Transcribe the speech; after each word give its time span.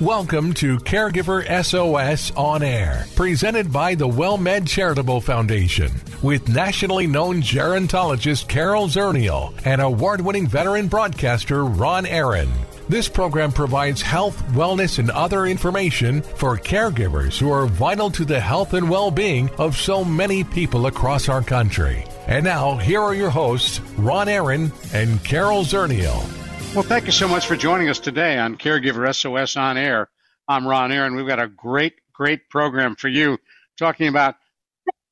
Welcome 0.00 0.54
to 0.54 0.78
Caregiver 0.78 1.42
SOS 1.64 2.30
On 2.36 2.62
Air, 2.62 3.04
presented 3.16 3.72
by 3.72 3.96
the 3.96 4.06
WellMed 4.06 4.68
Charitable 4.68 5.20
Foundation, 5.20 5.90
with 6.22 6.48
nationally 6.48 7.08
known 7.08 7.42
gerontologist 7.42 8.46
Carol 8.46 8.86
Zernial 8.86 9.52
and 9.64 9.80
award 9.80 10.20
winning 10.20 10.46
veteran 10.46 10.86
broadcaster 10.86 11.64
Ron 11.64 12.06
Aaron. 12.06 12.48
This 12.88 13.08
program 13.08 13.50
provides 13.50 14.00
health, 14.00 14.40
wellness, 14.52 15.00
and 15.00 15.10
other 15.10 15.46
information 15.46 16.22
for 16.22 16.56
caregivers 16.56 17.36
who 17.36 17.50
are 17.50 17.66
vital 17.66 18.08
to 18.12 18.24
the 18.24 18.38
health 18.38 18.74
and 18.74 18.88
well 18.88 19.10
being 19.10 19.50
of 19.58 19.76
so 19.76 20.04
many 20.04 20.44
people 20.44 20.86
across 20.86 21.28
our 21.28 21.42
country. 21.42 22.04
And 22.28 22.44
now, 22.44 22.76
here 22.76 23.02
are 23.02 23.14
your 23.14 23.30
hosts, 23.30 23.80
Ron 23.96 24.28
Aaron 24.28 24.70
and 24.92 25.24
Carol 25.24 25.64
Zernial. 25.64 26.37
Well, 26.74 26.86
thank 26.86 27.06
you 27.06 27.12
so 27.12 27.26
much 27.26 27.46
for 27.46 27.56
joining 27.56 27.88
us 27.88 27.98
today 27.98 28.38
on 28.38 28.56
Caregiver 28.56 29.12
SOS 29.12 29.56
On 29.56 29.76
Air. 29.76 30.08
I'm 30.46 30.66
Ron 30.66 30.92
Aaron. 30.92 31.16
We've 31.16 31.26
got 31.26 31.40
a 31.40 31.48
great, 31.48 31.94
great 32.12 32.48
program 32.48 32.94
for 32.94 33.08
you 33.08 33.38
talking 33.76 34.06
about 34.06 34.36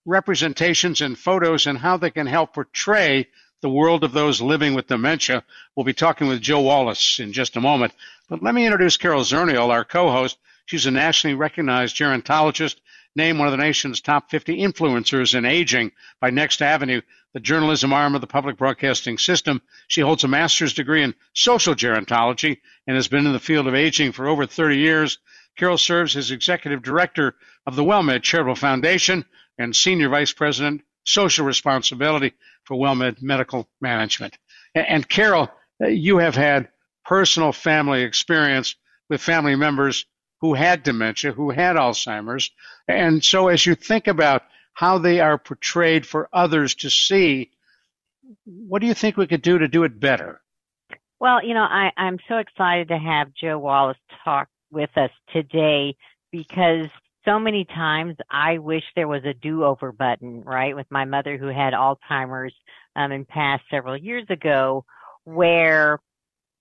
representations 0.04 1.00
and 1.00 1.18
photos 1.18 1.66
and 1.66 1.76
how 1.76 1.96
they 1.96 2.10
can 2.10 2.26
help 2.26 2.54
portray 2.54 3.26
the 3.62 3.68
world 3.68 4.04
of 4.04 4.12
those 4.12 4.40
living 4.40 4.74
with 4.74 4.86
dementia. 4.86 5.42
We'll 5.74 5.84
be 5.84 5.92
talking 5.92 6.28
with 6.28 6.40
Joe 6.40 6.60
Wallace 6.60 7.18
in 7.18 7.32
just 7.32 7.56
a 7.56 7.60
moment. 7.60 7.94
But 8.28 8.42
let 8.42 8.54
me 8.54 8.64
introduce 8.64 8.96
Carol 8.96 9.22
Zernial, 9.22 9.70
our 9.70 9.84
co-host. 9.84 10.38
She's 10.66 10.86
a 10.86 10.90
nationally 10.90 11.34
recognized 11.34 11.96
gerontologist, 11.96 12.76
named 13.16 13.38
one 13.38 13.48
of 13.48 13.52
the 13.52 13.64
nation's 13.64 14.00
top 14.00 14.30
50 14.30 14.58
influencers 14.58 15.34
in 15.34 15.44
aging 15.44 15.92
by 16.20 16.30
Next 16.30 16.60
Avenue, 16.62 17.00
the 17.36 17.40
journalism 17.40 17.92
arm 17.92 18.14
of 18.14 18.22
the 18.22 18.26
public 18.26 18.56
broadcasting 18.56 19.18
system. 19.18 19.60
She 19.88 20.00
holds 20.00 20.24
a 20.24 20.28
master's 20.28 20.72
degree 20.72 21.02
in 21.02 21.14
social 21.34 21.74
gerontology 21.74 22.62
and 22.86 22.96
has 22.96 23.08
been 23.08 23.26
in 23.26 23.34
the 23.34 23.38
field 23.38 23.66
of 23.66 23.74
aging 23.74 24.12
for 24.12 24.26
over 24.26 24.46
30 24.46 24.78
years. 24.78 25.18
Carol 25.54 25.76
serves 25.76 26.16
as 26.16 26.30
executive 26.30 26.82
director 26.82 27.34
of 27.66 27.76
the 27.76 27.84
WellMed 27.84 28.22
Charitable 28.22 28.54
Foundation 28.54 29.26
and 29.58 29.76
senior 29.76 30.08
vice 30.08 30.32
president, 30.32 30.80
social 31.04 31.44
responsibility 31.44 32.32
for 32.64 32.74
WellMed 32.74 33.20
Medical 33.20 33.68
Management. 33.82 34.38
And 34.74 35.06
Carol, 35.06 35.50
uh, 35.84 35.88
you 35.88 36.16
have 36.16 36.36
had 36.36 36.70
personal 37.04 37.52
family 37.52 38.00
experience 38.00 38.76
with 39.10 39.20
family 39.20 39.56
members 39.56 40.06
who 40.40 40.54
had 40.54 40.82
dementia, 40.82 41.32
who 41.32 41.50
had 41.50 41.76
Alzheimer's. 41.76 42.50
And 42.88 43.22
so 43.22 43.48
as 43.48 43.66
you 43.66 43.74
think 43.74 44.06
about 44.06 44.42
how 44.76 44.98
they 44.98 45.20
are 45.20 45.38
portrayed 45.38 46.06
for 46.06 46.28
others 46.34 46.74
to 46.74 46.90
see. 46.90 47.50
What 48.44 48.80
do 48.80 48.86
you 48.86 48.92
think 48.92 49.16
we 49.16 49.26
could 49.26 49.40
do 49.40 49.58
to 49.58 49.68
do 49.68 49.84
it 49.84 49.98
better? 49.98 50.42
Well, 51.18 51.42
you 51.42 51.54
know, 51.54 51.62
I, 51.62 51.92
I'm 51.96 52.18
so 52.28 52.36
excited 52.36 52.88
to 52.88 52.98
have 52.98 53.32
Joe 53.32 53.58
Wallace 53.58 53.96
talk 54.22 54.48
with 54.70 54.90
us 54.98 55.10
today 55.32 55.96
because 56.30 56.88
so 57.24 57.38
many 57.38 57.64
times 57.64 58.16
I 58.30 58.58
wish 58.58 58.82
there 58.94 59.08
was 59.08 59.24
a 59.24 59.32
do-over 59.32 59.92
button, 59.92 60.42
right, 60.42 60.76
with 60.76 60.86
my 60.90 61.06
mother 61.06 61.38
who 61.38 61.46
had 61.46 61.72
Alzheimer's 61.72 62.54
um, 62.94 63.12
and 63.12 63.26
passed 63.26 63.64
several 63.70 63.96
years 63.96 64.26
ago, 64.28 64.84
where 65.24 66.00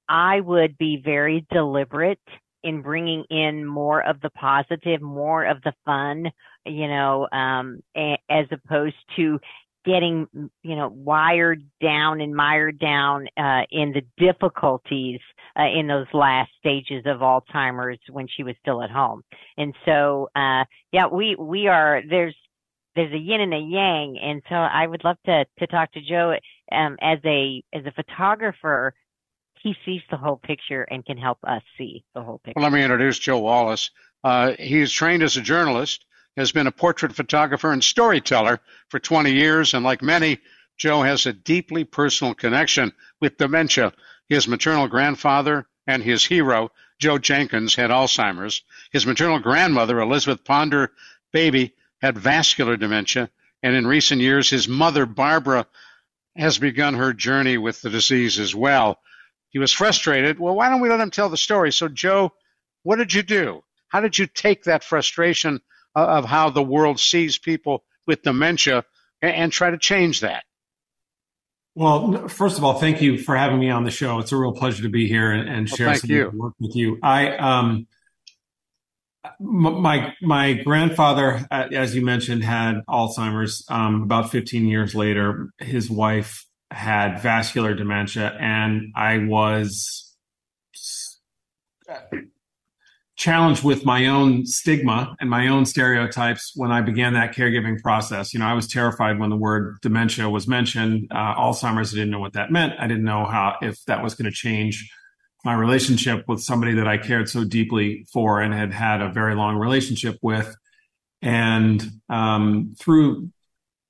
I 0.08 0.40
would 0.40 0.78
be 0.78 1.02
very 1.04 1.46
deliberate 1.52 2.20
in 2.64 2.82
bringing 2.82 3.26
in 3.30 3.66
more 3.66 4.02
of 4.02 4.22
the 4.22 4.30
positive, 4.30 5.02
more 5.02 5.44
of 5.44 5.62
the 5.64 5.74
fun, 5.84 6.32
you 6.66 6.88
know, 6.88 7.28
um, 7.32 7.82
a, 7.96 8.18
as 8.30 8.46
opposed 8.52 8.96
to 9.16 9.40
getting, 9.86 10.28
you 10.64 10.76
know, 10.76 10.90
wired 10.90 11.64
down 11.82 12.20
and 12.22 12.36
mired 12.36 12.80
down 12.80 13.28
uh, 13.38 13.62
in 13.70 13.94
the 13.94 14.02
difficulties 14.18 15.20
uh, 15.60 15.68
in 15.68 15.88
those 15.88 16.08
last 16.14 16.50
stages 16.60 17.04
of 17.06 17.20
Alzheimer's 17.20 18.00
when 18.10 18.28
she 18.28 18.44
was 18.44 18.56
still 18.62 18.82
at 18.82 18.90
home. 18.90 19.22
And 19.58 19.76
so, 19.86 20.30
uh, 20.36 20.66
yeah, 20.92 21.08
we 21.08 21.36
we 21.36 21.68
are 21.68 22.02
there's 22.10 22.36
there's 22.96 23.14
a 23.14 23.18
yin 23.18 23.42
and 23.42 23.54
a 23.54 23.60
yang, 23.60 24.18
and 24.22 24.42
so 24.50 24.56
I 24.56 24.88
would 24.88 25.04
love 25.04 25.18
to 25.26 25.46
to 25.60 25.68
talk 25.68 25.92
to 25.94 26.02
Joe 26.02 26.36
um, 26.72 26.98
as 27.02 27.20
a 27.26 27.64
as 27.74 27.86
a 27.86 27.92
photographer 27.92 28.94
he 29.66 29.76
sees 29.84 30.02
the 30.12 30.18
whole 30.18 30.38
picture 30.38 30.84
and 30.84 31.04
can 31.04 31.18
help 31.18 31.40
us 31.44 31.64
see 31.76 32.04
the 32.14 32.22
whole 32.22 32.38
picture. 32.38 32.54
Well, 32.56 32.70
let 32.70 32.72
me 32.72 32.84
introduce 32.84 33.18
Joe 33.18 33.40
Wallace. 33.40 33.90
Uh, 34.24 34.54
he's 34.60 34.92
trained 34.92 35.24
as 35.24 35.38
a 35.38 35.42
journalist, 35.42 36.06
has 36.38 36.52
been 36.52 36.68
a 36.68 36.72
portrait 36.72 37.16
photographer 37.16 37.72
and 37.72 37.84
storyteller 37.84 38.60
for 38.90 39.00
20 39.00 39.32
years, 39.32 39.74
and 39.74 39.84
like 39.84 40.02
many, 40.02 40.40
Joe 40.78 41.02
has 41.04 41.26
a 41.26 41.34
deeply 41.34 41.84
personal 41.84 42.34
connection 42.34 42.92
with 43.22 43.38
dementia. 43.38 43.94
His 44.28 44.48
maternal 44.48 44.88
grandfather 44.88 45.68
and 45.88 46.04
his 46.04 46.26
hero, 46.26 46.72
Joe 47.00 47.18
Jenkins, 47.18 47.76
had 47.76 47.92
Alzheimer's. 47.92 48.64
His 48.92 49.06
maternal 49.06 49.40
grandmother, 49.40 50.00
Elizabeth 50.00 50.44
Ponder 50.44 50.92
Baby, 51.32 51.74
had 52.02 52.18
vascular 52.18 52.78
dementia, 52.78 53.30
and 53.64 53.76
in 53.76 53.88
recent 53.88 54.22
years, 54.22 54.50
his 54.50 54.68
mother, 54.68 55.06
Barbara, 55.06 55.66
has 56.36 56.58
begun 56.58 56.96
her 56.96 57.14
journey 57.14 57.58
with 57.58 57.82
the 57.82 57.90
disease 57.90 58.40
as 58.40 58.54
well. 58.54 59.00
He 59.50 59.60
was 59.60 59.72
frustrated. 59.72 60.38
Well, 60.38 60.56
why 60.56 60.70
don't 60.70 60.82
we 60.82 60.90
let 60.90 61.00
him 61.00 61.12
tell 61.12 61.30
the 61.30 61.38
story? 61.38 61.72
So, 61.72 61.88
Joe, 61.88 62.34
what 62.84 62.98
did 62.98 63.14
you 63.14 63.24
do? 63.24 63.64
How 63.88 64.02
did 64.02 64.18
you 64.18 64.28
take 64.28 64.66
that 64.66 64.84
frustration 64.84 65.62
of 65.96 66.26
how 66.26 66.50
the 66.50 66.64
world 66.64 67.00
sees 67.00 67.38
people 67.38 67.84
with 68.06 68.24
dementia 68.24 68.84
and, 69.22 69.36
and 69.36 69.52
try 69.52 69.70
to 69.70 69.78
change 69.78 70.22
that? 70.22 70.44
Well, 71.76 72.30
first 72.30 72.58
of 72.58 72.64
all, 72.64 72.76
thank 72.76 73.02
you 73.02 73.18
for 73.18 73.36
having 73.36 73.60
me 73.60 73.70
on 73.70 73.84
the 73.84 73.92
show. 73.92 74.20
It's 74.20 74.32
a 74.32 74.38
real 74.38 74.54
pleasure 74.54 74.84
to 74.84 74.90
be 74.90 75.08
here 75.08 75.32
and, 75.32 75.50
and 75.50 75.70
share 75.70 75.88
well, 75.88 75.96
some 75.98 76.10
you. 76.10 76.32
work 76.34 76.54
with 76.60 76.76
you. 76.76 77.00
I, 77.04 77.36
um, 77.36 77.88
my 79.40 80.14
my 80.22 80.54
grandfather, 80.54 81.46
as 81.52 81.96
you 81.96 82.06
mentioned, 82.06 82.44
had 82.44 82.82
Alzheimer's. 82.88 83.66
Um, 83.70 84.04
about 84.04 84.32
15 84.32 84.68
years 84.68 84.96
later, 84.96 85.50
his 85.60 85.90
wife 85.90 86.46
had 86.72 87.22
vascular 87.22 87.74
dementia, 87.74 88.38
and 88.40 88.94
I 88.96 89.20
was 89.20 90.16
challenged 93.16 93.64
with 93.64 93.86
my 93.86 94.08
own 94.08 94.46
stigma 94.46 95.16
and 95.20 95.30
my 95.30 95.48
own 95.48 95.66
stereotypes 95.66 96.52
when 96.56 96.72
I 96.72 96.82
began 96.82 97.14
that 97.14 97.34
caregiving 97.34 97.82
process. 97.82 98.34
You 98.34 98.40
know, 98.40 98.46
I 98.46 98.54
was 98.54 98.68
terrified 98.68 99.20
when 99.20 99.30
the 99.30 99.38
word 99.38 99.78
dementia 99.82 100.30
was 100.30 100.48
mentioned. 100.48 101.08
Uh, 101.12 101.36
Alzheimer's, 101.36 101.94
I 101.94 101.98
didn't 101.98 102.12
know 102.12 102.20
what 102.20 102.34
that 102.34 102.52
meant. 102.52 102.74
I 102.78 102.88
didn't 102.88 103.06
know 103.06 103.26
how 103.26 103.56
if 103.62 103.84
that 103.86 104.04
was 104.04 104.16
going 104.16 104.30
to 104.30 104.36
change 104.36 104.92
my 105.46 105.54
relationship 105.54 106.26
with 106.28 106.42
somebody 106.42 106.74
that 106.74 106.88
I 106.88 106.98
cared 106.98 107.30
so 107.30 107.44
deeply 107.46 108.06
for 108.12 108.42
and 108.42 108.54
had 108.54 108.74
had 108.74 109.02
a 109.02 109.12
very 109.12 109.36
long 109.36 109.56
relationship 109.56 110.18
with. 110.22 110.54
And 111.22 111.84
um, 112.10 112.76
through 112.80 113.30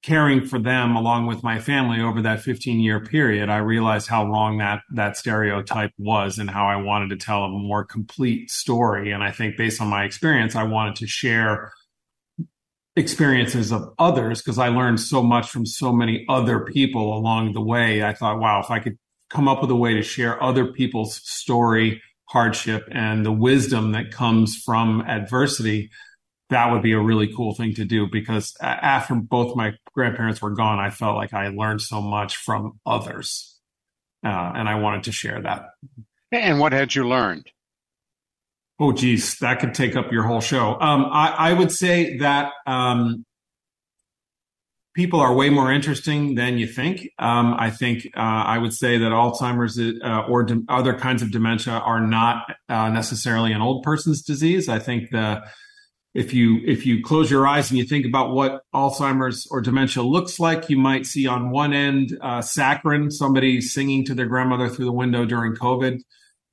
caring 0.05 0.45
for 0.45 0.59
them 0.59 0.95
along 0.95 1.25
with 1.25 1.41
my 1.41 1.59
family 1.59 1.99
over 1.99 2.21
that 2.21 2.39
15 2.39 2.79
year 2.79 2.99
period, 2.99 3.49
I 3.49 3.57
realized 3.57 4.07
how 4.07 4.29
wrong 4.29 4.59
that 4.59 4.81
that 4.93 5.17
stereotype 5.17 5.93
was 5.97 6.37
and 6.37 6.47
how 6.47 6.67
I 6.67 6.75
wanted 6.75 7.09
to 7.09 7.17
tell 7.17 7.43
a 7.43 7.49
more 7.49 7.83
complete 7.83 8.51
story. 8.51 9.11
And 9.11 9.23
I 9.23 9.31
think 9.31 9.57
based 9.57 9.81
on 9.81 9.87
my 9.87 10.03
experience, 10.03 10.55
I 10.55 10.63
wanted 10.63 10.97
to 10.97 11.07
share 11.07 11.71
experiences 12.95 13.71
of 13.71 13.93
others 13.97 14.43
because 14.43 14.59
I 14.59 14.67
learned 14.67 15.01
so 15.01 15.23
much 15.23 15.49
from 15.49 15.65
so 15.65 15.91
many 15.91 16.23
other 16.29 16.59
people 16.59 17.17
along 17.17 17.53
the 17.53 17.61
way. 17.61 18.03
I 18.03 18.13
thought, 18.13 18.39
wow, 18.39 18.59
if 18.59 18.69
I 18.69 18.77
could 18.77 18.99
come 19.31 19.47
up 19.47 19.61
with 19.61 19.71
a 19.71 19.75
way 19.75 19.95
to 19.95 20.03
share 20.03 20.41
other 20.41 20.71
people's 20.71 21.19
story, 21.23 21.99
hardship, 22.25 22.87
and 22.91 23.25
the 23.25 23.31
wisdom 23.31 23.93
that 23.93 24.11
comes 24.11 24.55
from 24.55 25.01
adversity, 25.01 25.89
that 26.49 26.71
would 26.71 26.83
be 26.83 26.93
a 26.93 26.99
really 26.99 27.33
cool 27.33 27.55
thing 27.55 27.73
to 27.75 27.85
do 27.85 28.07
because 28.11 28.55
after 28.61 29.15
both 29.15 29.55
my 29.55 29.73
grandparents 29.93 30.41
were 30.41 30.51
gone, 30.51 30.79
I 30.79 30.89
felt 30.89 31.15
like 31.15 31.33
I 31.33 31.47
learned 31.49 31.81
so 31.81 32.01
much 32.01 32.37
from 32.37 32.79
others. 32.85 33.59
Uh, 34.23 34.51
and 34.55 34.69
I 34.69 34.75
wanted 34.75 35.03
to 35.03 35.11
share 35.11 35.41
that. 35.41 35.69
And 36.31 36.59
what 36.59 36.73
had 36.73 36.93
you 36.95 37.07
learned? 37.07 37.49
Oh, 38.79 38.91
geez, 38.91 39.37
that 39.39 39.59
could 39.59 39.73
take 39.73 39.95
up 39.95 40.11
your 40.11 40.23
whole 40.23 40.41
show. 40.41 40.79
Um, 40.79 41.05
I, 41.11 41.29
I, 41.37 41.53
would 41.53 41.71
say 41.71 42.17
that 42.17 42.51
um, 42.67 43.23
people 44.95 45.21
are 45.21 45.33
way 45.33 45.49
more 45.49 45.71
interesting 45.71 46.35
than 46.35 46.57
you 46.57 46.67
think. 46.67 47.09
Um, 47.17 47.55
I 47.57 47.69
think 47.69 48.07
uh, 48.17 48.19
I 48.19 48.57
would 48.57 48.73
say 48.73 48.97
that 48.97 49.11
Alzheimer's 49.11 49.79
uh, 49.79 50.23
or 50.27 50.43
de- 50.43 50.63
other 50.67 50.93
kinds 50.93 51.21
of 51.21 51.31
dementia 51.31 51.73
are 51.73 52.01
not 52.01 52.53
uh, 52.67 52.89
necessarily 52.89 53.53
an 53.53 53.61
old 53.61 53.83
person's 53.83 54.21
disease. 54.21 54.67
I 54.67 54.79
think 54.79 55.11
the 55.11 55.41
if 56.15 56.33
you 56.33 56.61
if 56.65 56.85
you 56.85 57.03
close 57.03 57.29
your 57.29 57.45
eyes 57.45 57.69
and 57.69 57.77
you 57.77 57.83
think 57.83 58.05
about 58.05 58.31
what 58.31 58.63
Alzheimer's 58.73 59.45
or 59.51 59.59
dementia 59.59 60.01
looks 60.01 60.39
like, 60.39 60.69
you 60.69 60.77
might 60.77 61.05
see 61.05 61.27
on 61.27 61.51
one 61.51 61.73
end 61.73 62.17
uh, 62.21 62.41
saccharine, 62.41 63.11
somebody 63.11 63.59
singing 63.59 64.05
to 64.05 64.15
their 64.15 64.25
grandmother 64.25 64.69
through 64.69 64.85
the 64.85 64.93
window 64.93 65.25
during 65.25 65.55
COVID, 65.55 65.99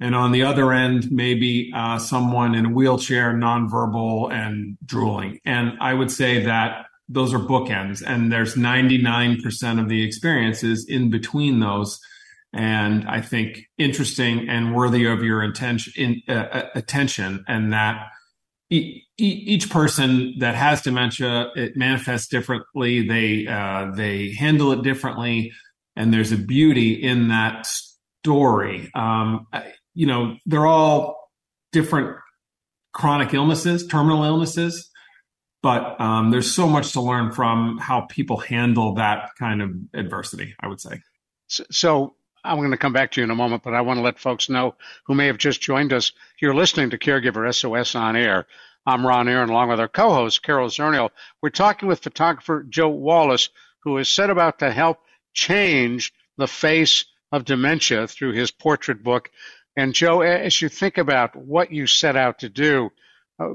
and 0.00 0.16
on 0.16 0.32
the 0.32 0.42
other 0.42 0.72
end, 0.72 1.12
maybe 1.12 1.70
uh, 1.74 2.00
someone 2.00 2.56
in 2.56 2.66
a 2.66 2.70
wheelchair, 2.70 3.32
nonverbal 3.32 4.32
and 4.32 4.76
drooling. 4.84 5.38
And 5.44 5.78
I 5.80 5.94
would 5.94 6.10
say 6.10 6.44
that 6.44 6.86
those 7.08 7.32
are 7.32 7.38
bookends, 7.38 8.02
and 8.04 8.32
there's 8.32 8.56
99% 8.56 9.80
of 9.80 9.88
the 9.88 10.04
experiences 10.04 10.86
in 10.88 11.08
between 11.08 11.60
those. 11.60 12.00
And 12.52 13.08
I 13.08 13.20
think 13.20 13.60
interesting 13.78 14.48
and 14.48 14.74
worthy 14.74 15.06
of 15.06 15.22
your 15.22 15.42
intention, 15.42 15.92
in, 15.96 16.22
uh, 16.28 16.32
uh 16.32 16.68
attention, 16.74 17.44
and 17.46 17.72
that 17.72 18.08
each 19.26 19.70
person 19.70 20.34
that 20.38 20.54
has 20.54 20.82
dementia 20.82 21.50
it 21.54 21.76
manifests 21.76 22.28
differently. 22.28 23.06
They 23.06 23.46
uh, 23.46 23.92
they 23.94 24.32
handle 24.32 24.72
it 24.72 24.82
differently. 24.82 25.52
And 25.94 26.12
there's 26.12 26.32
a 26.32 26.38
beauty 26.38 26.94
in 26.94 27.28
that 27.28 27.66
story. 27.66 28.90
Um, 28.94 29.46
you 29.94 30.06
know 30.06 30.36
they're 30.46 30.66
all 30.66 31.30
different 31.72 32.16
chronic 32.92 33.34
illnesses 33.34 33.86
terminal 33.86 34.24
illnesses. 34.24 34.88
But 35.62 36.00
um, 36.00 36.32
there's 36.32 36.52
so 36.52 36.66
much 36.66 36.92
to 36.94 37.00
learn 37.00 37.30
from 37.30 37.78
how 37.78 38.06
people 38.10 38.36
handle 38.36 38.94
that 38.94 39.30
kind 39.38 39.62
of 39.62 39.70
adversity 39.94 40.56
i 40.58 40.66
would 40.66 40.80
say. 40.80 41.00
So, 41.46 41.64
so 41.70 42.16
I'm 42.44 42.58
going 42.58 42.72
to 42.72 42.76
come 42.76 42.92
back 42.92 43.12
to 43.12 43.20
you 43.20 43.24
in 43.24 43.30
a 43.30 43.36
moment, 43.36 43.62
but 43.62 43.74
I 43.74 43.82
want 43.82 43.98
to 43.98 44.02
let 44.02 44.18
folks 44.18 44.48
know 44.48 44.74
who 45.06 45.14
may 45.14 45.28
have 45.28 45.38
just 45.38 45.60
joined 45.60 45.92
us. 45.92 46.12
You're 46.40 46.54
listening 46.54 46.90
to 46.90 46.98
Caregiver 46.98 47.52
SOS 47.54 47.94
on 47.94 48.16
air. 48.16 48.46
I'm 48.84 49.06
Ron 49.06 49.28
Aaron, 49.28 49.50
along 49.50 49.68
with 49.68 49.78
our 49.78 49.88
co-host 49.88 50.42
Carol 50.42 50.68
Zernial. 50.68 51.10
We're 51.40 51.50
talking 51.50 51.88
with 51.88 52.02
photographer 52.02 52.66
Joe 52.68 52.88
Wallace, 52.88 53.48
who 53.84 53.96
has 53.96 54.08
set 54.08 54.28
about 54.28 54.58
to 54.58 54.72
help 54.72 54.98
change 55.32 56.12
the 56.36 56.48
face 56.48 57.04
of 57.30 57.44
dementia 57.44 58.08
through 58.08 58.32
his 58.32 58.50
portrait 58.50 59.04
book. 59.04 59.30
And 59.76 59.94
Joe, 59.94 60.22
as 60.22 60.60
you 60.60 60.68
think 60.68 60.98
about 60.98 61.36
what 61.36 61.70
you 61.70 61.86
set 61.86 62.16
out 62.16 62.40
to 62.40 62.48
do, 62.48 62.90
uh, 63.38 63.54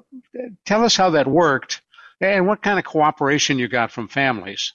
tell 0.65 0.85
us 0.85 0.95
how 0.95 1.09
that 1.11 1.27
worked 1.27 1.81
and 2.21 2.47
what 2.47 2.63
kind 2.63 2.79
of 2.79 2.85
cooperation 2.85 3.59
you 3.59 3.67
got 3.67 3.91
from 3.91 4.07
families. 4.07 4.73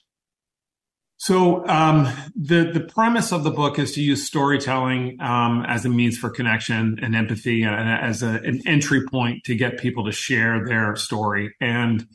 So 1.23 1.65
um, 1.69 2.13
the 2.35 2.69
the 2.73 2.81
premise 2.81 3.31
of 3.31 3.45
the 3.45 3.49
book 3.49 3.79
is 3.79 3.93
to 3.93 4.01
use 4.01 4.27
storytelling 4.27 5.21
um, 5.21 5.63
as 5.65 5.85
a 5.85 5.89
means 5.89 6.17
for 6.17 6.29
connection 6.29 6.99
and 7.01 7.15
empathy, 7.15 7.63
and 7.63 7.89
as 7.89 8.21
a, 8.21 8.41
an 8.43 8.61
entry 8.65 9.07
point 9.07 9.45
to 9.45 9.55
get 9.55 9.79
people 9.79 10.03
to 10.03 10.11
share 10.11 10.65
their 10.65 10.97
story. 10.97 11.55
And 11.61 12.05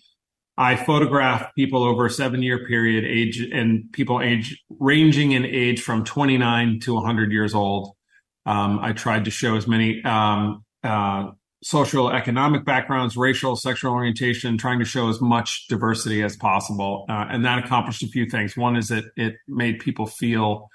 I 0.58 0.76
photographed 0.76 1.56
people 1.56 1.84
over 1.84 2.05
a 2.05 2.10
seven 2.10 2.43
year 2.43 2.66
period, 2.66 3.06
age 3.06 3.40
and 3.40 3.90
people 3.94 4.20
age 4.20 4.62
ranging 4.78 5.32
in 5.32 5.46
age 5.46 5.81
from 5.81 6.04
29 6.04 6.81
to 6.81 6.93
100 6.93 7.32
years 7.32 7.54
old. 7.54 7.96
Um, 8.44 8.78
I 8.78 8.93
tried 8.93 9.25
to 9.25 9.31
show 9.31 9.56
as 9.56 9.66
many 9.66 10.04
um, 10.04 10.66
uh, 10.84 11.31
social 11.62 12.10
economic 12.10 12.64
backgrounds, 12.64 13.16
racial, 13.16 13.56
sexual 13.56 13.93
orientation, 13.93 14.58
trying 14.58 14.78
to 14.78 14.84
show 14.84 15.08
as 15.08 15.20
much 15.20 15.66
diversity 15.69 16.22
as 16.22 16.37
possible. 16.37 17.05
Uh, 17.08 17.26
and 17.28 17.44
that 17.44 17.64
accomplished 17.64 18.02
a 18.02 18.08
few 18.08 18.26
things. 18.26 18.56
One 18.56 18.76
is 18.76 18.88
that 18.88 19.05
it 19.16 19.37
made 19.49 19.81
people 19.81 20.06
feel 20.06 20.69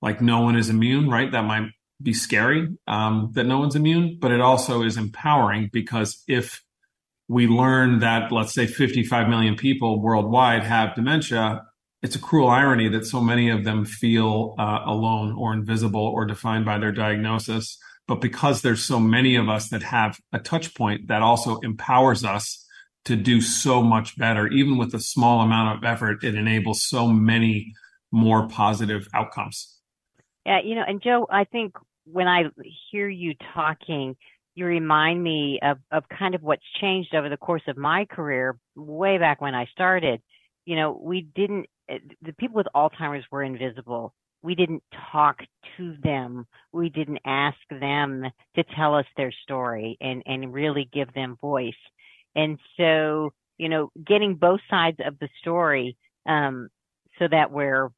like 0.00 0.20
no 0.20 0.40
one 0.40 0.56
is 0.56 0.70
immune, 0.70 1.08
right? 1.08 1.30
That 1.30 1.44
might 1.44 1.70
be 2.02 2.12
scary 2.12 2.68
um, 2.86 3.30
that 3.34 3.44
no 3.44 3.58
one's 3.58 3.76
immune, 3.76 4.18
but 4.20 4.32
it 4.32 4.40
also 4.40 4.82
is 4.82 4.96
empowering 4.96 5.70
because 5.72 6.22
if 6.26 6.62
we 7.28 7.46
learn 7.46 8.00
that, 8.00 8.32
let's 8.32 8.52
say, 8.52 8.66
55 8.66 9.28
million 9.28 9.54
people 9.54 10.02
worldwide 10.02 10.64
have 10.64 10.94
dementia, 10.94 11.62
it's 12.02 12.16
a 12.16 12.18
cruel 12.18 12.48
irony 12.48 12.88
that 12.88 13.06
so 13.06 13.20
many 13.20 13.48
of 13.48 13.64
them 13.64 13.84
feel 13.84 14.56
uh, 14.58 14.80
alone 14.84 15.34
or 15.38 15.52
invisible 15.52 16.04
or 16.04 16.24
defined 16.24 16.64
by 16.64 16.78
their 16.78 16.92
diagnosis. 16.92 17.78
But 18.08 18.20
because 18.20 18.62
there's 18.62 18.82
so 18.82 18.98
many 18.98 19.36
of 19.36 19.48
us 19.48 19.68
that 19.68 19.82
have 19.82 20.18
a 20.32 20.38
touch 20.38 20.74
point, 20.74 21.08
that 21.08 21.22
also 21.22 21.58
empowers 21.58 22.24
us 22.24 22.66
to 23.04 23.16
do 23.16 23.40
so 23.40 23.82
much 23.82 24.16
better. 24.16 24.48
Even 24.48 24.76
with 24.76 24.94
a 24.94 25.00
small 25.00 25.40
amount 25.40 25.76
of 25.76 25.84
effort, 25.84 26.22
it 26.24 26.34
enables 26.34 26.82
so 26.82 27.08
many 27.08 27.72
more 28.10 28.48
positive 28.48 29.08
outcomes. 29.14 29.78
Yeah, 30.44 30.60
you 30.64 30.74
know, 30.74 30.84
and 30.86 31.02
Joe, 31.02 31.26
I 31.30 31.44
think 31.44 31.74
when 32.04 32.26
I 32.26 32.44
hear 32.90 33.08
you 33.08 33.34
talking, 33.54 34.16
you 34.54 34.66
remind 34.66 35.22
me 35.22 35.60
of, 35.62 35.78
of 35.90 36.04
kind 36.08 36.34
of 36.34 36.42
what's 36.42 36.62
changed 36.80 37.14
over 37.14 37.28
the 37.28 37.36
course 37.36 37.62
of 37.68 37.76
my 37.76 38.04
career, 38.04 38.58
way 38.76 39.18
back 39.18 39.40
when 39.40 39.54
I 39.54 39.66
started. 39.66 40.20
You 40.64 40.76
know, 40.76 41.00
we 41.00 41.22
didn't, 41.34 41.66
eh, 41.88 41.98
the 42.20 42.32
people 42.34 42.56
with 42.56 42.66
Alzheimer's 42.74 43.24
were 43.30 43.42
invisible 43.42 44.14
we 44.42 44.54
didn't 44.54 44.82
talk 45.12 45.38
to 45.76 45.96
them. 46.02 46.46
We 46.72 46.88
didn't 46.88 47.20
ask 47.24 47.58
them 47.70 48.24
to 48.56 48.64
tell 48.76 48.94
us 48.94 49.06
their 49.16 49.32
story 49.42 49.96
and, 50.00 50.22
and 50.26 50.52
really 50.52 50.88
give 50.92 51.12
them 51.14 51.38
voice. 51.40 51.74
And 52.34 52.58
so, 52.76 53.32
you 53.58 53.68
know, 53.68 53.90
getting 54.04 54.34
both 54.34 54.60
sides 54.68 54.98
of 55.04 55.18
the 55.18 55.28
story, 55.40 55.96
um, 56.26 56.68
so 57.18 57.28
that 57.30 57.50
we're, 57.50 57.90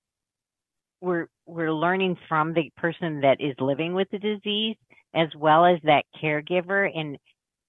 we're, 1.01 1.29
we're 1.47 1.73
learning 1.73 2.17
from 2.29 2.53
the 2.53 2.71
person 2.77 3.21
that 3.21 3.41
is 3.41 3.55
living 3.59 3.95
with 3.95 4.09
the 4.11 4.19
disease 4.19 4.77
as 5.15 5.29
well 5.39 5.65
as 5.65 5.79
that 5.85 6.05
caregiver 6.23 6.91
and, 6.95 7.17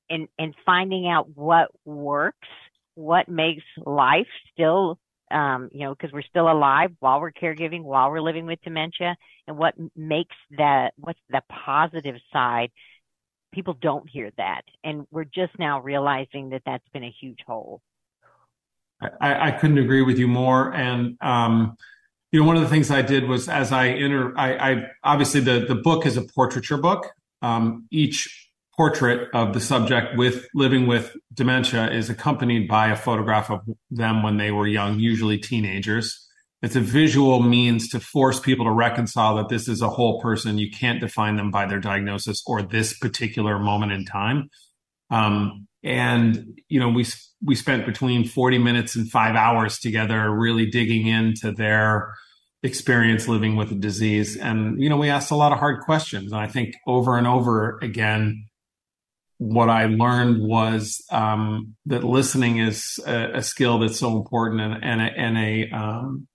and, 0.09 0.27
and 0.39 0.55
finding 0.65 1.07
out 1.07 1.29
what 1.35 1.69
works, 1.85 2.47
what 2.95 3.29
makes 3.29 3.63
life 3.85 4.27
still 4.51 4.97
um, 5.31 5.69
you 5.71 5.81
know, 5.85 5.95
because 5.95 6.11
we're 6.13 6.21
still 6.23 6.49
alive 6.49 6.91
while 6.99 7.19
we're 7.19 7.31
caregiving, 7.31 7.83
while 7.83 8.11
we're 8.11 8.21
living 8.21 8.45
with 8.45 8.61
dementia, 8.63 9.15
and 9.47 9.57
what 9.57 9.73
makes 9.95 10.35
that, 10.57 10.93
what's 10.97 11.19
the 11.29 11.41
positive 11.65 12.15
side? 12.31 12.71
People 13.53 13.75
don't 13.81 14.09
hear 14.09 14.31
that, 14.37 14.63
and 14.83 15.07
we're 15.11 15.23
just 15.23 15.57
now 15.57 15.81
realizing 15.81 16.49
that 16.49 16.61
that's 16.65 16.87
been 16.93 17.03
a 17.03 17.13
huge 17.21 17.39
hole. 17.47 17.81
I, 19.01 19.47
I 19.47 19.51
couldn't 19.51 19.77
agree 19.77 20.01
with 20.01 20.19
you 20.19 20.27
more, 20.27 20.73
and 20.73 21.17
um, 21.21 21.77
you 22.31 22.41
know, 22.41 22.45
one 22.45 22.57
of 22.57 22.63
the 22.63 22.69
things 22.69 22.91
I 22.91 23.01
did 23.01 23.27
was 23.27 23.47
as 23.47 23.71
I 23.71 23.89
enter, 23.89 24.37
I, 24.37 24.71
I 24.71 24.85
obviously 25.03 25.39
the 25.39 25.65
the 25.65 25.75
book 25.75 26.05
is 26.05 26.17
a 26.17 26.21
portraiture 26.21 26.77
book. 26.77 27.11
Um, 27.41 27.87
each 27.91 28.44
portrait 28.77 29.29
of 29.33 29.53
the 29.53 29.59
subject 29.59 30.17
with 30.17 30.47
living 30.53 30.87
with 30.87 31.15
dementia 31.33 31.89
is 31.91 32.09
accompanied 32.09 32.67
by 32.67 32.87
a 32.87 32.95
photograph 32.95 33.49
of 33.49 33.61
them 33.89 34.23
when 34.23 34.37
they 34.37 34.51
were 34.51 34.67
young, 34.67 34.99
usually 34.99 35.37
teenagers. 35.37 36.21
It's 36.61 36.75
a 36.75 36.81
visual 36.81 37.41
means 37.41 37.89
to 37.89 37.99
force 37.99 38.39
people 38.39 38.65
to 38.65 38.71
reconcile 38.71 39.35
that 39.35 39.49
this 39.49 39.67
is 39.67 39.81
a 39.81 39.89
whole 39.89 40.19
person. 40.19 40.57
You 40.57 40.71
can't 40.71 40.99
define 40.99 41.35
them 41.35 41.51
by 41.51 41.67
their 41.67 41.79
diagnosis 41.79 42.41
or 42.47 42.61
this 42.61 42.97
particular 42.97 43.59
moment 43.59 43.91
in 43.91 44.05
time. 44.05 44.49
Um, 45.09 45.67
and 45.83 46.59
you 46.67 46.79
know, 46.79 46.89
we 46.89 47.05
we 47.43 47.53
spent 47.53 47.85
between 47.85 48.27
forty 48.27 48.57
minutes 48.57 48.95
and 48.95 49.09
five 49.09 49.35
hours 49.35 49.77
together, 49.77 50.31
really 50.31 50.65
digging 50.65 51.05
into 51.05 51.51
their 51.51 52.15
experience 52.63 53.27
living 53.27 53.55
with 53.55 53.71
a 53.71 53.75
disease. 53.75 54.35
And 54.35 54.81
you 54.81 54.89
know, 54.89 54.97
we 54.97 55.09
asked 55.09 55.29
a 55.29 55.35
lot 55.35 55.51
of 55.51 55.59
hard 55.59 55.81
questions. 55.81 56.31
And 56.31 56.41
I 56.41 56.47
think 56.47 56.75
over 56.87 57.17
and 57.17 57.27
over 57.27 57.77
again, 57.83 58.47
what 59.37 59.69
I 59.69 59.85
learned 59.85 60.41
was 60.41 61.03
um, 61.11 61.75
that 61.87 62.03
listening 62.03 62.59
is 62.59 62.99
a, 63.05 63.37
a, 63.37 63.43
skill 63.43 63.79
that's 63.79 63.99
so 63.99 64.15
important 64.15 64.61
and, 64.61 64.83
and 64.83 65.01
a, 65.01 65.03
and 65.03 65.37
a, 65.37 65.69
um, 65.71 66.27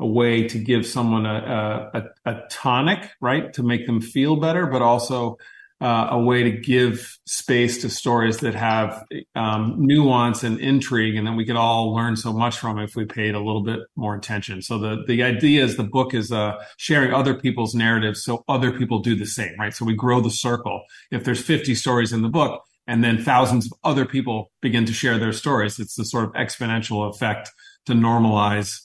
a 0.00 0.06
way 0.06 0.48
to 0.48 0.58
give 0.58 0.86
someone 0.86 1.26
a, 1.26 1.90
a, 1.94 2.30
a, 2.30 2.42
tonic, 2.50 3.10
right, 3.20 3.52
to 3.52 3.62
make 3.62 3.86
them 3.86 4.00
feel 4.00 4.36
better, 4.36 4.66
but 4.66 4.82
also 4.82 5.38
uh, 5.80 6.08
a 6.10 6.18
way 6.18 6.42
to 6.42 6.50
give 6.50 7.18
space 7.26 7.82
to 7.82 7.88
stories 7.88 8.38
that 8.38 8.54
have 8.54 9.04
um, 9.36 9.76
nuance 9.78 10.42
and 10.42 10.58
intrigue, 10.58 11.14
and 11.14 11.26
then 11.26 11.36
we 11.36 11.44
could 11.44 11.56
all 11.56 11.94
learn 11.94 12.16
so 12.16 12.32
much 12.32 12.58
from 12.58 12.78
if 12.78 12.96
we 12.96 13.04
paid 13.04 13.34
a 13.34 13.40
little 13.40 13.62
bit 13.62 13.80
more 13.94 14.16
attention. 14.16 14.60
So 14.60 14.78
the 14.78 15.04
the 15.06 15.22
idea 15.22 15.64
is 15.64 15.76
the 15.76 15.84
book 15.84 16.14
is 16.14 16.32
uh, 16.32 16.54
sharing 16.78 17.12
other 17.12 17.34
people's 17.34 17.74
narratives, 17.74 18.24
so 18.24 18.44
other 18.48 18.72
people 18.72 18.98
do 18.98 19.14
the 19.14 19.26
same, 19.26 19.54
right? 19.58 19.72
So 19.72 19.84
we 19.84 19.94
grow 19.94 20.20
the 20.20 20.30
circle. 20.30 20.82
If 21.12 21.24
there's 21.24 21.42
50 21.42 21.74
stories 21.76 22.12
in 22.12 22.22
the 22.22 22.28
book, 22.28 22.62
and 22.88 23.04
then 23.04 23.22
thousands 23.22 23.66
of 23.66 23.72
other 23.84 24.04
people 24.04 24.50
begin 24.60 24.84
to 24.86 24.92
share 24.92 25.18
their 25.18 25.32
stories, 25.32 25.78
it's 25.78 25.94
the 25.94 26.04
sort 26.04 26.24
of 26.24 26.32
exponential 26.32 27.08
effect 27.08 27.50
to 27.86 27.92
normalize 27.92 28.80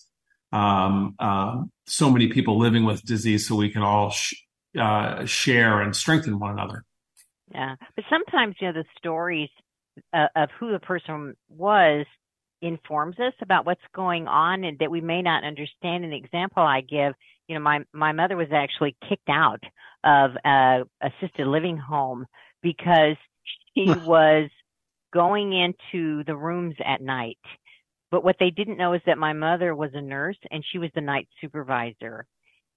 um, 0.52 1.16
uh, 1.18 1.64
so 1.88 2.12
many 2.12 2.28
people 2.28 2.60
living 2.60 2.86
with 2.86 3.04
disease, 3.04 3.48
so 3.48 3.56
we 3.56 3.70
can 3.70 3.82
all 3.82 4.12
sh- 4.12 4.36
uh, 4.80 5.26
share 5.26 5.82
and 5.82 5.96
strengthen 5.96 6.40
one 6.40 6.52
another. 6.52 6.84
Yeah, 7.54 7.76
but 7.96 8.06
sometimes 8.10 8.56
you 8.60 8.68
know 8.68 8.74
the 8.74 8.86
stories 8.98 9.50
uh, 10.14 10.28
of 10.36 10.50
who 10.60 10.72
the 10.72 10.80
person 10.80 11.36
was 11.50 12.06
informs 12.62 13.20
us 13.20 13.34
about 13.42 13.66
what's 13.66 13.82
going 13.94 14.28
on 14.28 14.64
and 14.64 14.80
that 14.80 14.90
we 14.90 15.02
may 15.02 15.22
not 15.22 15.44
understand. 15.44 16.06
An 16.06 16.14
example 16.14 16.64
I 16.64 16.82
give, 16.82 17.14
you 17.48 17.56
know, 17.56 17.62
my 17.62 17.80
my 17.94 18.12
mother 18.12 18.38
was 18.38 18.48
actually 18.54 18.96
kicked 19.08 19.30
out 19.30 19.62
of 20.04 20.32
a 20.46 20.84
assisted 21.02 21.48
living 21.48 21.78
home 21.78 22.26
because 22.62 23.18
she 23.76 23.86
was 24.06 24.50
going 25.14 25.54
into 25.54 26.24
the 26.24 26.36
rooms 26.36 26.76
at 26.84 27.02
night. 27.02 27.38
But 28.10 28.24
what 28.24 28.38
they 28.40 28.50
didn't 28.50 28.78
know 28.78 28.94
is 28.94 29.02
that 29.06 29.18
my 29.18 29.34
mother 29.34 29.76
was 29.76 29.92
a 29.94 30.02
nurse 30.02 30.38
and 30.52 30.64
she 30.72 30.78
was 30.78 30.90
the 30.96 31.02
night 31.02 31.28
supervisor. 31.42 32.26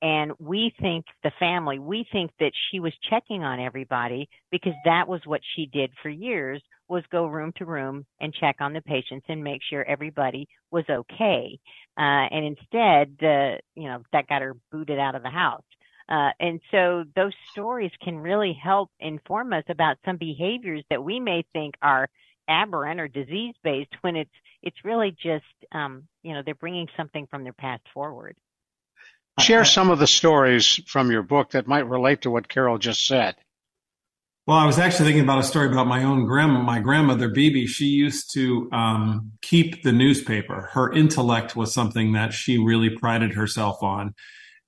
And 0.03 0.33
we 0.39 0.73
think, 0.81 1.07
the 1.23 1.33
family, 1.39 1.79
we 1.79 2.07
think 2.13 2.31
that 2.39 2.53
she 2.71 2.81
was 2.81 2.93
checking 3.09 3.43
on 3.43 3.61
everybody 3.61 4.29
because 4.51 4.75
that 4.85 5.09
was 5.09 5.21
what 5.25 5.41
she 5.55 5.67
did 5.67 5.91
for 6.03 6.11
years 6.11 6.63
was 6.89 7.03
go 7.11 7.27
room 7.27 7.53
to 7.57 7.65
room 7.65 8.05
and 8.21 8.35
check 8.35 8.57
on 8.61 8.73
the 8.73 8.81
patients 8.83 9.27
and 9.29 9.43
make 9.43 9.61
sure 9.69 9.85
everybody 9.85 10.47
was 10.71 10.85
okay. 10.89 11.59
Uh, 11.99 12.29
and 12.31 12.45
instead, 12.45 13.17
uh, 13.23 13.57
you 13.75 13.89
know, 13.89 14.03
that 14.13 14.29
got 14.29 14.43
her 14.43 14.55
booted 14.71 14.99
out 14.99 15.15
of 15.15 15.23
the 15.23 15.31
house. 15.31 15.65
Uh, 16.09 16.31
and 16.39 16.61
so 16.71 17.05
those 17.17 17.33
stories 17.51 17.91
can 18.03 18.17
really 18.17 18.53
help 18.63 18.91
inform 19.01 19.53
us 19.53 19.65
about 19.69 19.97
some 20.05 20.17
behaviors 20.17 20.85
that 20.91 21.03
we 21.03 21.19
may 21.19 21.45
think 21.53 21.75
are 21.83 22.09
aberrant 22.49 23.01
or 23.01 23.09
disease 23.09 23.55
based 23.65 23.91
when 24.03 24.15
it's 24.15 24.31
it's 24.63 24.77
really 24.85 25.11
just 25.21 25.45
um, 25.73 26.05
you 26.23 26.33
know 26.33 26.43
they're 26.45 26.55
bringing 26.55 26.87
something 26.97 27.27
from 27.29 27.43
their 27.43 27.53
past 27.53 27.83
forward. 27.93 28.37
Share 29.39 29.65
some 29.65 29.91
of 29.91 29.99
the 29.99 30.07
stories 30.07 30.81
from 30.87 31.11
your 31.11 31.23
book 31.23 31.51
that 31.51 31.67
might 31.67 31.87
relate 31.87 32.23
to 32.23 32.31
what 32.31 32.49
Carol 32.49 32.79
just 32.79 33.07
said. 33.07 33.37
Well, 34.47 34.57
I 34.57 34.65
was 34.65 34.79
actually 34.79 35.07
thinking 35.07 35.25
about 35.25 35.41
a 35.41 35.43
story 35.43 35.67
about 35.67 35.89
my 35.89 36.05
own 36.05 36.25
grandma. 36.25 36.63
My 36.63 36.79
grandmother, 36.79 37.29
Bibi, 37.29 37.67
she 37.67 37.87
used 37.87 38.33
to 38.35 38.71
um, 38.73 39.33
keep 39.43 39.83
the 39.83 39.91
newspaper. 39.91 40.71
Her 40.73 40.93
intellect 40.93 41.57
was 41.57 41.75
something 41.75 42.13
that 42.13 42.33
she 42.33 42.57
really 42.57 42.89
prided 42.89 43.35
herself 43.35 43.83
on, 43.83 44.15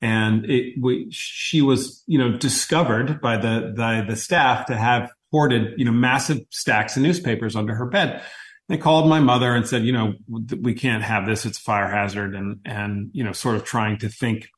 and 0.03 0.45
it, 0.47 0.75
we, 0.81 1.07
she 1.13 1.63
was, 1.63 2.03
you 2.09 2.19
know, 2.19 2.37
discovered 2.37 3.21
by 3.21 3.37
the, 3.37 3.73
the 3.75 4.05
the 4.09 4.17
staff 4.17 4.67
to 4.67 4.77
have 4.77 5.13
hoarded, 5.31 5.79
you 5.79 5.85
know, 5.85 5.93
massive 5.93 6.41
stacks 6.51 6.97
of 6.97 7.05
newspapers 7.05 7.55
under 7.55 7.77
her 7.77 7.87
bed. 7.87 8.21
They 8.69 8.79
called 8.79 9.09
my 9.09 9.21
mother 9.21 9.55
and 9.55 9.67
said, 9.67 9.85
you 9.85 9.93
know, 9.93 10.15
we 10.61 10.75
can't 10.75 11.05
have 11.05 11.25
this; 11.25 11.47
it's 11.47 11.59
a 11.59 11.63
fire 11.63 11.89
hazard, 11.89 12.35
and 12.35 12.59
and 12.65 13.11
you 13.13 13.23
know, 13.23 13.33
sort 13.33 13.55
of 13.55 13.65
trying 13.65 13.99
to 13.99 14.09
think 14.09 14.49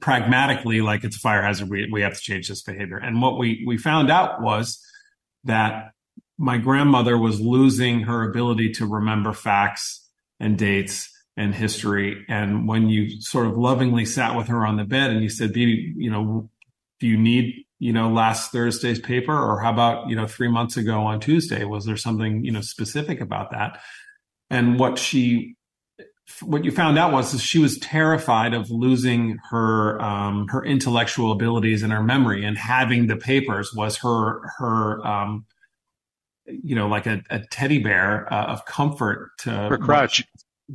pragmatically 0.00 0.80
like 0.80 1.04
it's 1.04 1.16
a 1.16 1.20
fire 1.20 1.42
hazard 1.42 1.68
we, 1.68 1.88
we 1.90 2.00
have 2.00 2.14
to 2.14 2.20
change 2.20 2.48
this 2.48 2.62
behavior. 2.62 2.96
And 2.96 3.20
what 3.20 3.38
we 3.38 3.64
we 3.66 3.76
found 3.76 4.10
out 4.10 4.40
was 4.40 4.82
that 5.44 5.92
my 6.38 6.58
grandmother 6.58 7.16
was 7.16 7.40
losing 7.40 8.00
her 8.00 8.28
ability 8.28 8.72
to 8.72 8.86
remember 8.86 9.32
facts 9.32 10.08
and 10.38 10.58
dates 10.58 11.10
and 11.36 11.54
history. 11.54 12.24
And 12.28 12.66
when 12.66 12.88
you 12.88 13.20
sort 13.20 13.46
of 13.46 13.56
lovingly 13.56 14.04
sat 14.04 14.36
with 14.36 14.48
her 14.48 14.66
on 14.66 14.76
the 14.76 14.84
bed 14.84 15.10
and 15.10 15.22
you 15.22 15.28
said 15.28 15.52
"Bibi, 15.52 15.94
you 15.96 16.10
know 16.10 16.50
do 16.98 17.06
you 17.06 17.18
need 17.18 17.66
you 17.78 17.92
know 17.92 18.10
last 18.10 18.52
thursday's 18.52 19.00
paper? 19.00 19.36
Or 19.36 19.60
how 19.60 19.72
about 19.72 20.08
you 20.08 20.16
know 20.16 20.26
3 20.26 20.48
months 20.48 20.76
ago 20.76 21.00
on 21.00 21.20
tuesday? 21.20 21.64
Was 21.64 21.84
there 21.84 21.96
something 21.96 22.44
you 22.44 22.52
know 22.52 22.62
specific 22.62 23.20
about 23.20 23.50
that? 23.50 23.80
And 24.48 24.78
what 24.78 24.98
she 24.98 25.56
what 26.42 26.64
you 26.64 26.72
found 26.72 26.98
out 26.98 27.12
was 27.12 27.40
she 27.40 27.58
was 27.58 27.78
terrified 27.78 28.52
of 28.52 28.70
losing 28.70 29.38
her 29.50 30.00
um, 30.00 30.48
her 30.48 30.64
intellectual 30.64 31.32
abilities 31.32 31.82
and 31.82 31.92
her 31.92 32.02
memory, 32.02 32.44
and 32.44 32.58
having 32.58 33.06
the 33.06 33.16
papers 33.16 33.72
was 33.72 33.98
her 33.98 34.48
her 34.58 35.06
um, 35.06 35.46
you 36.46 36.74
know 36.74 36.88
like 36.88 37.06
a, 37.06 37.22
a 37.30 37.40
teddy 37.50 37.78
bear 37.78 38.32
uh, 38.32 38.46
of 38.46 38.64
comfort 38.64 39.30
to 39.38 39.50
her 39.50 39.78
crutch. 39.78 40.20
What, 40.20 40.26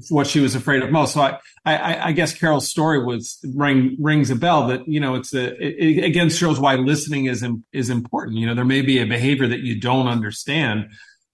what 0.09 0.27
she 0.27 0.39
was 0.39 0.55
afraid 0.55 0.81
of 0.83 0.89
most. 0.89 1.15
So 1.15 1.21
I, 1.21 1.39
I, 1.65 2.07
I 2.07 2.11
guess 2.13 2.33
Carol's 2.33 2.69
story 2.69 3.03
was 3.03 3.39
ring, 3.53 3.97
rings 3.99 4.29
a 4.29 4.37
bell 4.37 4.67
that 4.67 4.87
you 4.87 5.01
know 5.01 5.15
it's 5.15 5.33
a 5.33 5.53
it, 5.61 5.97
it 5.97 6.03
again 6.05 6.29
shows 6.29 6.61
why 6.61 6.75
listening 6.75 7.25
is 7.25 7.45
is 7.73 7.89
important. 7.89 8.37
You 8.37 8.47
know 8.47 8.55
there 8.55 8.63
may 8.63 8.81
be 8.81 8.99
a 8.99 9.05
behavior 9.05 9.47
that 9.47 9.59
you 9.59 9.79
don't 9.79 10.07
understand 10.07 10.91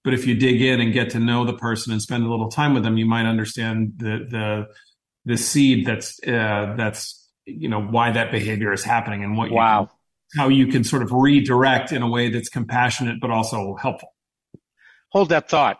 but 0.08 0.14
if 0.14 0.26
you 0.26 0.34
dig 0.34 0.62
in 0.62 0.80
and 0.80 0.94
get 0.94 1.10
to 1.10 1.20
know 1.20 1.44
the 1.44 1.52
person 1.52 1.92
and 1.92 2.00
spend 2.00 2.24
a 2.24 2.30
little 2.30 2.48
time 2.48 2.72
with 2.72 2.82
them, 2.82 2.96
you 2.96 3.04
might 3.04 3.26
understand 3.26 3.92
the 3.98 4.26
the 4.30 4.66
the 5.26 5.36
seed 5.36 5.86
that's 5.86 6.18
uh, 6.26 6.72
that's 6.78 7.28
you 7.44 7.68
know 7.68 7.82
why 7.82 8.12
that 8.12 8.30
behavior 8.30 8.72
is 8.72 8.82
happening 8.82 9.22
and 9.22 9.36
what 9.36 9.50
wow. 9.50 9.90
Can, 10.32 10.40
how 10.40 10.48
you 10.48 10.68
can 10.68 10.82
sort 10.82 11.02
of 11.02 11.12
redirect 11.12 11.92
in 11.92 12.00
a 12.00 12.08
way 12.08 12.30
that's 12.30 12.48
compassionate 12.48 13.20
but 13.20 13.30
also 13.30 13.76
helpful. 13.76 14.08
Hold 15.10 15.28
that 15.28 15.50
thought. 15.50 15.78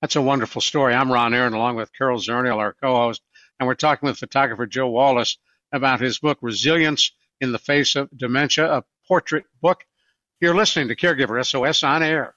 That's 0.00 0.16
a 0.16 0.22
wonderful 0.22 0.60
story. 0.60 0.92
I'm 0.92 1.12
Ron 1.12 1.32
Aaron, 1.32 1.54
along 1.54 1.76
with 1.76 1.92
Carol 1.96 2.18
Zernial, 2.18 2.56
our 2.56 2.72
co-host, 2.82 3.22
and 3.60 3.68
we're 3.68 3.76
talking 3.76 4.08
with 4.08 4.18
photographer 4.18 4.66
Joe 4.66 4.88
Wallace 4.88 5.38
about 5.70 6.00
his 6.00 6.18
book 6.18 6.38
Resilience 6.42 7.12
in 7.40 7.52
the 7.52 7.60
Face 7.60 7.94
of 7.94 8.08
Dementia, 8.10 8.78
a 8.78 8.84
portrait 9.06 9.44
book. 9.62 9.84
You're 10.40 10.56
listening 10.56 10.88
to 10.88 10.96
Caregiver 10.96 11.46
SOS 11.46 11.84
on 11.84 12.02
air. 12.02 12.34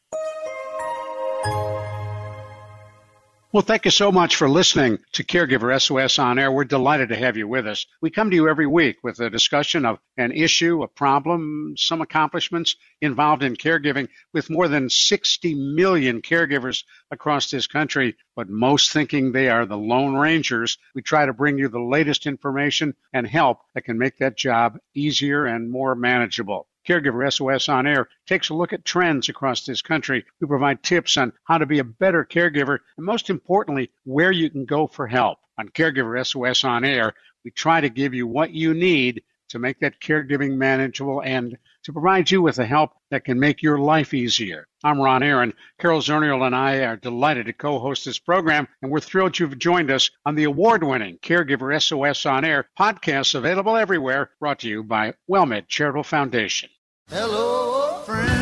Well, 3.53 3.63
thank 3.63 3.83
you 3.83 3.91
so 3.91 4.13
much 4.13 4.37
for 4.37 4.47
listening 4.47 4.99
to 5.11 5.25
Caregiver 5.25 5.77
SOS 5.77 6.19
on 6.19 6.39
air. 6.39 6.49
We're 6.49 6.63
delighted 6.63 7.09
to 7.09 7.17
have 7.17 7.35
you 7.35 7.49
with 7.49 7.67
us. 7.67 7.85
We 7.99 8.09
come 8.09 8.29
to 8.29 8.35
you 8.37 8.47
every 8.47 8.65
week 8.65 9.03
with 9.03 9.19
a 9.19 9.29
discussion 9.29 9.85
of 9.85 9.99
an 10.15 10.31
issue, 10.31 10.83
a 10.83 10.87
problem, 10.87 11.73
some 11.75 11.99
accomplishments 11.99 12.77
involved 13.01 13.43
in 13.43 13.57
caregiving 13.57 14.07
with 14.31 14.49
more 14.49 14.69
than 14.69 14.89
60 14.89 15.53
million 15.53 16.21
caregivers 16.21 16.85
across 17.11 17.51
this 17.51 17.67
country, 17.67 18.15
but 18.37 18.47
most 18.47 18.91
thinking 18.91 19.33
they 19.33 19.49
are 19.49 19.65
the 19.65 19.77
Lone 19.77 20.15
Rangers. 20.15 20.77
We 20.95 21.01
try 21.01 21.25
to 21.25 21.33
bring 21.33 21.57
you 21.57 21.67
the 21.67 21.81
latest 21.81 22.27
information 22.27 22.95
and 23.11 23.27
help 23.27 23.59
that 23.73 23.83
can 23.83 23.97
make 23.97 24.19
that 24.19 24.37
job 24.37 24.79
easier 24.95 25.45
and 25.45 25.69
more 25.69 25.93
manageable. 25.93 26.69
Caregiver 26.87 27.31
SOS 27.31 27.69
on 27.69 27.85
Air 27.85 28.09
takes 28.25 28.49
a 28.49 28.53
look 28.53 28.73
at 28.73 28.85
trends 28.85 29.29
across 29.29 29.65
this 29.65 29.81
country. 29.81 30.25
We 30.39 30.47
provide 30.47 30.81
tips 30.83 31.17
on 31.17 31.33
how 31.43 31.57
to 31.59 31.65
be 31.65 31.79
a 31.79 31.83
better 31.83 32.25
caregiver 32.25 32.79
and 32.97 33.05
most 33.05 33.29
importantly, 33.29 33.91
where 34.03 34.31
you 34.31 34.49
can 34.49 34.65
go 34.65 34.87
for 34.87 35.07
help. 35.07 35.39
On 35.57 35.69
Caregiver 35.69 36.25
SOS 36.25 36.63
on 36.63 36.83
Air, 36.83 37.13
we 37.43 37.51
try 37.51 37.81
to 37.81 37.89
give 37.89 38.13
you 38.13 38.25
what 38.25 38.51
you 38.51 38.73
need 38.73 39.23
to 39.49 39.59
make 39.59 39.79
that 39.79 39.99
caregiving 39.99 40.55
manageable 40.55 41.21
and 41.21 41.57
to 41.83 41.93
provide 41.93 42.29
you 42.29 42.41
with 42.41 42.55
the 42.55 42.65
help 42.65 42.91
that 43.09 43.25
can 43.25 43.39
make 43.39 43.61
your 43.61 43.79
life 43.79 44.13
easier. 44.13 44.67
I'm 44.83 44.99
Ron 44.99 45.23
Aaron. 45.23 45.53
Carol 45.79 46.01
Zernial 46.01 46.45
and 46.45 46.55
I 46.55 46.79
are 46.83 46.97
delighted 46.97 47.45
to 47.45 47.53
co-host 47.53 48.05
this 48.05 48.19
program, 48.19 48.67
and 48.81 48.91
we're 48.91 48.99
thrilled 48.99 49.37
you've 49.37 49.59
joined 49.59 49.91
us 49.91 50.09
on 50.25 50.35
the 50.35 50.45
award-winning 50.45 51.19
Caregiver 51.21 51.79
SOS 51.81 52.25
on 52.25 52.45
Air 52.45 52.67
podcast 52.79 53.35
available 53.35 53.77
everywhere, 53.77 54.31
brought 54.39 54.59
to 54.59 54.69
you 54.69 54.83
by 54.83 55.13
WellMed 55.29 55.67
Charitable 55.67 56.03
Foundation. 56.03 56.69
Hello, 57.09 58.01
friend. 58.05 58.40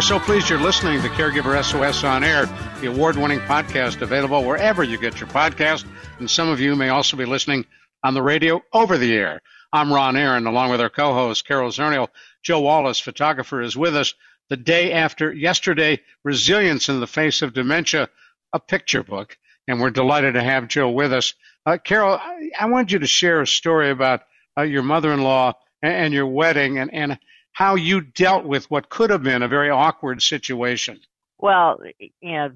We're 0.00 0.06
so 0.06 0.18
pleased 0.18 0.48
you're 0.48 0.58
listening 0.58 1.02
to 1.02 1.10
Caregiver 1.10 1.62
SOS 1.62 2.04
on 2.04 2.24
Air, 2.24 2.46
the 2.80 2.86
award 2.86 3.16
winning 3.16 3.40
podcast 3.40 4.00
available 4.00 4.42
wherever 4.42 4.82
you 4.82 4.96
get 4.96 5.20
your 5.20 5.28
podcast. 5.28 5.84
And 6.18 6.30
some 6.30 6.48
of 6.48 6.58
you 6.58 6.74
may 6.74 6.88
also 6.88 7.18
be 7.18 7.26
listening 7.26 7.66
on 8.02 8.14
the 8.14 8.22
radio 8.22 8.62
over 8.72 8.96
the 8.96 9.14
air. 9.14 9.42
I'm 9.74 9.92
Ron 9.92 10.16
Aaron, 10.16 10.46
along 10.46 10.70
with 10.70 10.80
our 10.80 10.88
co 10.88 11.12
host, 11.12 11.46
Carol 11.46 11.68
Zernial. 11.68 12.08
Joe 12.42 12.60
Wallace, 12.60 12.98
photographer, 12.98 13.60
is 13.60 13.76
with 13.76 13.94
us 13.94 14.14
the 14.48 14.56
day 14.56 14.92
after 14.94 15.34
yesterday, 15.34 16.00
Resilience 16.24 16.88
in 16.88 17.00
the 17.00 17.06
Face 17.06 17.42
of 17.42 17.52
Dementia, 17.52 18.08
a 18.54 18.58
picture 18.58 19.02
book. 19.02 19.36
And 19.68 19.82
we're 19.82 19.90
delighted 19.90 20.32
to 20.32 20.42
have 20.42 20.66
Joe 20.66 20.88
with 20.88 21.12
us. 21.12 21.34
Uh, 21.66 21.76
Carol, 21.76 22.14
I, 22.14 22.48
I 22.58 22.66
want 22.70 22.90
you 22.90 23.00
to 23.00 23.06
share 23.06 23.42
a 23.42 23.46
story 23.46 23.90
about 23.90 24.22
uh, 24.56 24.62
your 24.62 24.82
mother 24.82 25.12
in 25.12 25.20
law 25.20 25.52
and, 25.82 25.92
and, 25.92 26.14
your 26.14 26.26
wedding 26.26 26.78
and, 26.78 26.90
and 26.94 27.18
how 27.60 27.74
you 27.74 28.00
dealt 28.00 28.46
with 28.46 28.70
what 28.70 28.88
could 28.88 29.10
have 29.10 29.22
been 29.22 29.42
a 29.42 29.48
very 29.48 29.68
awkward 29.68 30.22
situation. 30.22 30.98
Well, 31.38 31.78
you 31.98 32.10
know, 32.22 32.48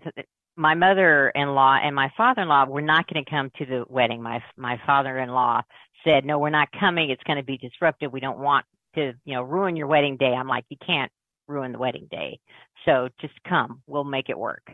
my 0.56 0.74
mother-in-law 0.74 1.80
and 1.84 1.94
my 1.94 2.10
father-in-law 2.16 2.68
were 2.68 2.80
not 2.80 3.06
going 3.06 3.22
to 3.22 3.30
come 3.30 3.50
to 3.58 3.66
the 3.66 3.84
wedding. 3.90 4.22
My 4.22 4.42
my 4.56 4.80
father-in-law 4.86 5.60
said, 6.04 6.24
"No, 6.24 6.38
we're 6.38 6.48
not 6.48 6.68
coming. 6.80 7.10
It's 7.10 7.22
going 7.24 7.36
to 7.36 7.44
be 7.44 7.58
disruptive. 7.58 8.14
We 8.14 8.20
don't 8.20 8.38
want 8.38 8.64
to, 8.94 9.12
you 9.26 9.34
know, 9.34 9.42
ruin 9.42 9.76
your 9.76 9.88
wedding 9.88 10.16
day." 10.16 10.32
I'm 10.32 10.48
like, 10.48 10.64
"You 10.70 10.78
can't 10.86 11.12
ruin 11.48 11.72
the 11.72 11.78
wedding 11.78 12.08
day. 12.10 12.40
So 12.86 13.10
just 13.20 13.34
come. 13.46 13.82
We'll 13.86 14.04
make 14.04 14.30
it 14.30 14.38
work." 14.38 14.66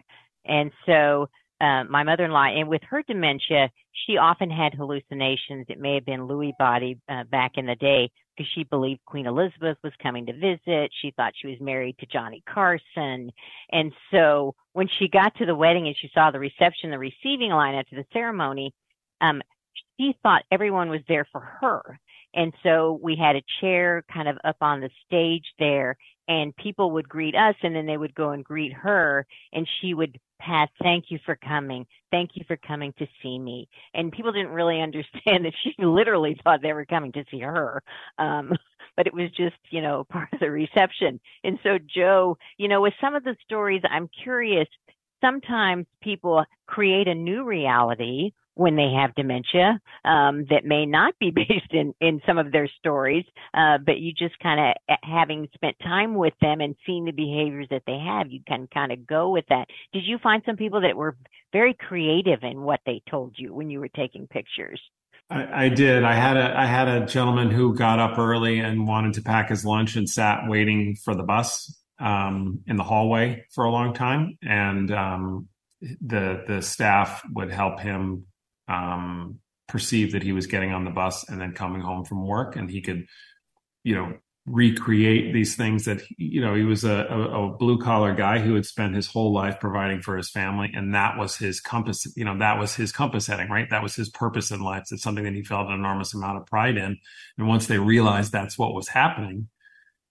And 0.45 0.71
so 0.87 1.29
uh, 1.61 1.85
my 1.85 2.03
mother-in-law, 2.03 2.45
and 2.45 2.69
with 2.69 2.83
her 2.89 3.03
dementia, 3.03 3.71
she 4.07 4.17
often 4.17 4.51
had 4.51 4.75
hallucinations. 4.75 5.67
It 5.69 5.79
may 5.79 5.95
have 5.95 6.07
been 6.07 6.21
Lewy 6.21 6.53
body 6.59 6.99
uh, 7.09 7.25
back 7.25 7.53
in 7.57 7.67
the 7.67 7.75
day 7.75 8.11
because 8.37 8.51
she 8.55 8.65
believed 8.65 9.05
Queen 9.05 9.27
Elizabeth 9.27 9.77
was 9.85 9.93
coming 10.03 10.25
to 10.27 10.33
visit. 10.33 10.91
She 11.03 11.13
thought 11.17 11.35
she 11.37 11.49
was 11.49 11.61
married 11.61 11.99
to 11.99 12.07
Johnny 12.07 12.43
Carson. 12.49 13.31
And 13.71 13.93
so 14.11 14.55
when 14.73 14.89
she 14.99 15.09
got 15.09 15.35
to 15.37 15.47
the 15.47 15.55
wedding 15.55 15.87
and 15.87 15.97
she 16.01 16.11
saw 16.15 16.31
the 16.31 16.39
reception, 16.39 16.91
the 16.91 16.99
receiving 16.99 17.51
line 17.51 17.75
after 17.75 17.97
the 17.97 18.07
ceremony, 18.13 18.73
um, 19.21 19.43
she 19.99 20.17
thought 20.23 20.45
everyone 20.51 20.89
was 20.89 21.03
there 21.09 21.27
for 21.31 21.41
her. 21.41 22.01
And 22.35 22.55
so 22.63 22.99
we 23.03 23.17
had 23.17 23.37
a 23.37 23.43
chair 23.61 24.05
kind 24.11 24.29
of 24.29 24.39
up 24.45 24.57
on 24.61 24.81
the 24.81 24.91
stage 25.07 25.45
there 25.59 25.97
and 26.29 26.57
people 26.57 26.93
would 26.93 27.09
greet 27.09 27.35
us 27.35 27.57
and 27.63 27.75
then 27.75 27.87
they 27.87 27.97
would 27.97 28.15
go 28.15 28.31
and 28.31 28.45
greet 28.45 28.73
her 28.73 29.27
and 29.53 29.69
she 29.81 29.95
would 29.95 30.19
pass, 30.41 30.69
thank 30.83 31.07
you 31.09 31.19
for 31.25 31.37
coming. 31.37 31.87
Thank 32.11 32.31
you 32.35 32.45
for 32.49 32.57
coming 32.57 32.93
to 32.99 33.07
see 33.23 33.39
me. 33.39 33.69
And 33.95 34.13
people 34.13 34.33
didn't 34.33 34.53
really 34.53 34.81
understand 34.81 35.45
that 35.45 35.55
she 35.63 35.75
literally 35.79 36.39
thought 36.43 36.63
they 36.63 36.73
were 36.73 36.87
coming 36.87 37.13
to 37.13 37.25
see 37.31 37.41
her. 37.41 37.83
Um, 38.19 38.53
but 38.97 39.07
it 39.07 39.15
was 39.15 39.31
just, 39.31 39.57
you 39.71 39.83
know, 39.83 40.05
part 40.11 40.29
of 40.33 40.41
the 40.41 40.51
reception. 40.51 41.21
And 41.45 41.59
so 41.63 41.79
Joe, 41.95 42.39
you 42.59 42.69
know, 42.69 42.81
with 42.81 42.95
some 43.01 43.15
of 43.15 43.25
the 43.25 43.37
stories, 43.45 43.83
I'm 43.89 44.09
curious, 44.23 44.69
sometimes 45.21 45.87
people 46.03 46.45
create 46.67 47.09
a 47.09 47.15
new 47.15 47.45
reality 47.45 48.33
when 48.55 48.77
they 48.77 48.93
have 48.93 49.15
dementia 49.15 49.81
um, 50.05 50.45
that 50.51 50.65
may 50.65 50.87
not 50.87 51.15
be 51.19 51.31
based 51.35 51.73
in, 51.73 51.95
in 52.01 52.21
some 52.27 52.39
of 52.39 52.53
their 52.53 52.69
stories, 52.79 53.25
uh, 53.55 53.79
but 53.85 53.99
you 53.99 54.13
just 54.13 54.39
kind 54.41 54.61
of 54.61 54.75
eh, 54.89 54.97
having 55.03 55.49
spent 55.55 55.77
time 55.81 56.15
with 56.15 56.35
them 56.41 56.61
and 56.61 56.75
seeing 56.87 57.05
the 57.05 57.13
behaviors 57.13 57.67
that 57.71 57.83
they 57.87 57.99
have, 57.99 58.31
you 58.31 58.41
can 58.47 58.69
kind 58.73 58.93
of 58.93 59.07
go 59.07 59.31
with 59.31 59.45
that. 59.49 59.67
Did 59.93 60.05
you 60.05 60.19
find 60.19 60.43
some 60.45 60.57
people 60.57 60.81
that 60.83 60.97
were 60.97 61.17
very 61.53 61.75
creative 61.75 62.43
in 62.43 62.63
what 62.63 62.81
they 62.87 63.03
told 63.11 63.35
you 63.37 63.55
when 63.55 63.71
you 63.71 63.81
were 63.81 63.89
taking 63.89 64.27
pictures? 64.27 64.81
I, 65.31 65.67
I, 65.67 65.69
did. 65.69 66.03
I 66.03 66.15
had 66.15 66.37
a 66.37 66.59
I 66.59 66.67
had 66.67 66.89
a 66.89 67.07
gentleman 67.07 67.51
who 67.51 67.77
got 67.77 68.01
up 68.01 68.19
early 68.19 68.59
and 68.59 68.89
wanted 68.89 69.15
to 69.15 69.23
pack 69.23 69.49
his 69.49 69.65
lunch 69.65 69.95
and 69.95 70.09
sat 70.11 70.49
waiting 70.49 70.97
for 70.97 71.15
the 71.15 71.23
bus 71.23 71.73
um, 72.01 72.61
in 72.67 72.77
the 72.77 72.83
hallway 72.83 73.45
for 73.55 73.65
a 73.65 73.71
long 73.71 73.95
time, 73.95 74.39
and 74.43 74.91
um, 74.91 75.49
the 75.81 76.43
the 76.49 76.63
staff 76.63 77.23
would 77.33 77.53
help 77.53 77.79
him 77.79 78.27
um, 78.71 79.41
perceive 79.69 80.13
that 80.13 80.23
he 80.23 80.33
was 80.33 80.47
getting 80.47 80.73
on 80.73 80.85
the 80.85 80.91
bus 80.91 81.29
and 81.29 81.41
then 81.41 81.53
coming 81.53 81.83
home 81.83 82.05
from 82.05 82.27
work, 82.27 82.57
and 82.57 82.71
he 82.71 82.81
could, 82.81 83.07
you 83.85 83.95
know, 83.95 84.15
recreate 84.47 85.33
these 85.35 85.55
things 85.55 85.85
that 85.85 86.01
you 86.17 86.41
know 86.41 86.55
he 86.55 86.65
was 86.65 86.83
a, 86.83 87.07
a, 87.11 87.45
a 87.45 87.57
blue 87.57 87.79
collar 87.79 88.15
guy 88.15 88.39
who 88.39 88.55
had 88.55 88.65
spent 88.65 88.95
his 88.95 89.07
whole 89.07 89.33
life 89.33 89.61
providing 89.61 90.01
for 90.01 90.17
his 90.17 90.31
family 90.31 90.71
and 90.75 90.95
that 90.95 91.19
was 91.19 91.37
his 91.37 91.61
compass 91.61 92.07
you 92.17 92.25
know 92.25 92.37
that 92.39 92.59
was 92.59 92.75
his 92.75 92.91
compass 92.91 93.27
heading 93.27 93.51
right? 93.51 93.69
That 93.71 93.83
was 93.83 93.95
his 93.95 94.09
purpose 94.09 94.51
in 94.51 94.61
life. 94.61 94.85
It's 94.91 95.03
something 95.03 95.25
that 95.25 95.35
he 95.35 95.45
felt 95.45 95.69
an 95.69 95.75
enormous 95.75 96.15
amount 96.15 96.39
of 96.39 96.47
pride 96.47 96.79
in. 96.79 96.99
And 97.37 97.49
once 97.49 97.67
they 97.67 97.79
realized 97.79 98.33
that's 98.33 98.59
what 98.59 98.75
was 98.75 98.89
happening 98.89 99.49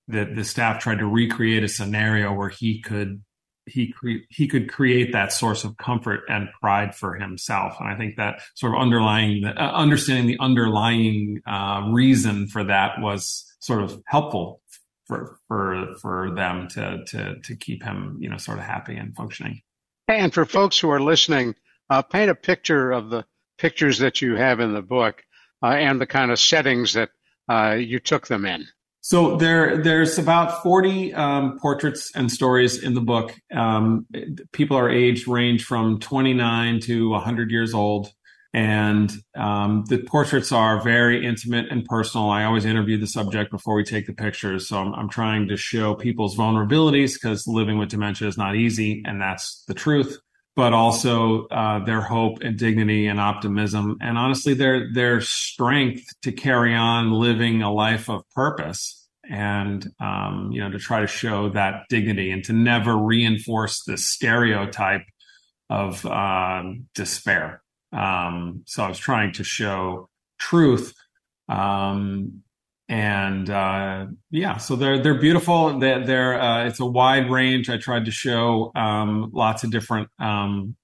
that 0.08 0.36
the 0.36 0.44
staff 0.44 0.80
tried 0.80 1.00
to 1.00 1.06
recreate 1.06 1.64
a 1.64 1.68
scenario 1.68 2.34
where 2.34 2.50
he 2.50 2.82
could 2.82 3.24
he 3.70 3.92
cre- 3.92 4.26
he 4.30 4.48
could 4.48 4.70
create 4.70 5.12
that 5.14 5.32
source 5.32 5.64
of 5.64 5.78
comfort 5.78 6.22
and 6.28 6.50
pride 6.60 6.96
for 6.96 7.16
himself. 7.16 7.76
And 7.80 7.90
I 7.90 7.96
think 7.98 8.18
that 8.18 8.42
sort 8.56 8.74
of 8.74 8.82
underlying, 8.82 9.46
uh, 9.46 9.52
understanding 9.60 10.28
the 10.28 10.44
underlying 10.44 11.42
uh, 11.46 11.90
reason 11.92 12.48
for 12.48 12.64
that 12.66 13.00
was 13.00 13.46
sort 13.60 13.84
of 13.84 14.02
helpful 14.06 14.62
for 15.06 15.40
for 15.48 15.96
for 16.02 16.32
them 16.36 16.68
to 16.70 17.04
to 17.08 17.40
to 17.40 17.56
keep 17.56 17.84
him, 17.84 18.18
you 18.20 18.30
know, 18.30 18.38
sort 18.38 18.60
of 18.60 18.66
happy 18.66 18.96
and 18.96 19.16
functioning. 19.16 19.62
And 20.08 20.34
for 20.34 20.46
folks 20.46 20.80
who 20.80 20.90
are 20.90 21.02
listening, 21.02 21.56
uh, 21.90 22.02
paint 22.02 22.30
a 22.30 22.36
picture 22.36 22.92
of 22.92 23.10
the 23.10 23.26
pictures 23.58 24.00
that 24.00 24.22
you 24.22 24.36
have 24.36 24.60
in 24.60 24.74
the 24.74 24.82
book 24.82 25.24
uh, 25.62 25.68
and 25.68 26.00
the 26.00 26.08
kind 26.08 26.32
of 26.32 26.40
settings 26.40 26.94
that 26.94 27.10
uh, 27.50 27.76
you 27.80 28.00
took 28.00 28.28
them 28.28 28.46
in. 28.46 28.66
So 29.10 29.38
there, 29.38 29.82
there's 29.82 30.20
about 30.20 30.62
40 30.62 31.16
um, 31.16 31.58
portraits 31.58 32.12
and 32.14 32.32
stories 32.32 32.84
in 32.84 32.94
the 32.94 33.02
book. 33.02 33.34
Um, 33.52 34.06
people 34.52 34.78
are 34.78 34.88
aged 34.88 35.28
range 35.28 35.64
from 35.66 36.00
29 36.00 36.80
to 36.82 37.10
100 37.10 37.50
years 37.50 37.74
old. 37.74 38.14
And 38.54 39.12
um, 39.36 39.86
the 39.90 39.98
portraits 39.98 40.52
are 40.52 40.80
very 40.84 41.26
intimate 41.26 41.72
and 41.72 41.86
personal. 41.86 42.30
I 42.30 42.44
always 42.44 42.66
interview 42.66 43.00
the 43.00 43.08
subject 43.08 43.50
before 43.50 43.74
we 43.74 43.84
take 43.84 44.06
the 44.06 44.14
pictures. 44.14 44.68
So 44.68 44.78
I'm, 44.78 44.94
I'm 44.94 45.10
trying 45.10 45.48
to 45.48 45.58
show 45.58 45.96
people's 45.96 46.38
vulnerabilities 46.38 47.16
because 47.16 47.48
living 47.48 47.80
with 47.80 47.90
dementia 47.90 48.28
is 48.28 48.38
not 48.38 48.56
easy. 48.56 49.02
And 49.08 49.20
that's 49.20 49.64
the 49.68 49.74
truth 49.74 50.20
but 50.56 50.74
also 50.74 51.48
uh, 51.48 51.80
their 51.86 52.02
hope 52.02 52.40
and 52.42 52.58
dignity 52.58 53.08
and 53.08 53.18
optimism, 53.18 53.96
and 54.02 54.18
honestly, 54.18 54.54
their 54.54 54.92
their 54.92 55.22
strength 55.22 56.04
to 56.22 56.34
carry 56.34 56.76
on 56.76 57.14
living 57.14 57.62
a 57.62 57.72
life 57.72 58.10
of 58.10 58.30
purpose, 58.32 58.99
and 59.30 59.88
um, 60.00 60.50
you 60.52 60.62
know, 60.62 60.72
to 60.72 60.80
try 60.80 61.02
to 61.02 61.08
show 61.08 61.50
that 61.50 61.84
dignity 61.90 62.32
and 62.32 62.44
to 62.46 62.54
never 62.54 62.98
reinforce 62.98 63.84
the 63.84 63.98
stereotype 63.98 65.06
of 65.70 66.06
uh, 66.06 66.64
despair. 66.96 67.62
Um, 67.94 68.64
so 68.66 68.84
I 68.84 68.90
was 68.90 69.00
trying 69.00 69.34
to 69.34 69.44
show 69.44 70.10
truth 70.40 70.94
um, 71.50 72.44
and 72.88 73.50
uh, 73.50 74.08
yeah, 74.32 74.58
so 74.58 74.76
they're 74.76 75.02
they're 75.02 75.20
beautiful. 75.20 75.78
They're, 75.78 76.06
they're 76.06 76.42
uh, 76.42 76.66
it's 76.66 76.80
a 76.80 76.86
wide 76.86 77.30
range. 77.30 77.70
I 77.70 77.78
tried 77.78 78.06
to 78.06 78.12
show 78.12 78.72
um, 78.76 79.30
lots 79.34 79.64
of 79.64 79.72
different 79.72 80.10
um, 80.20 80.76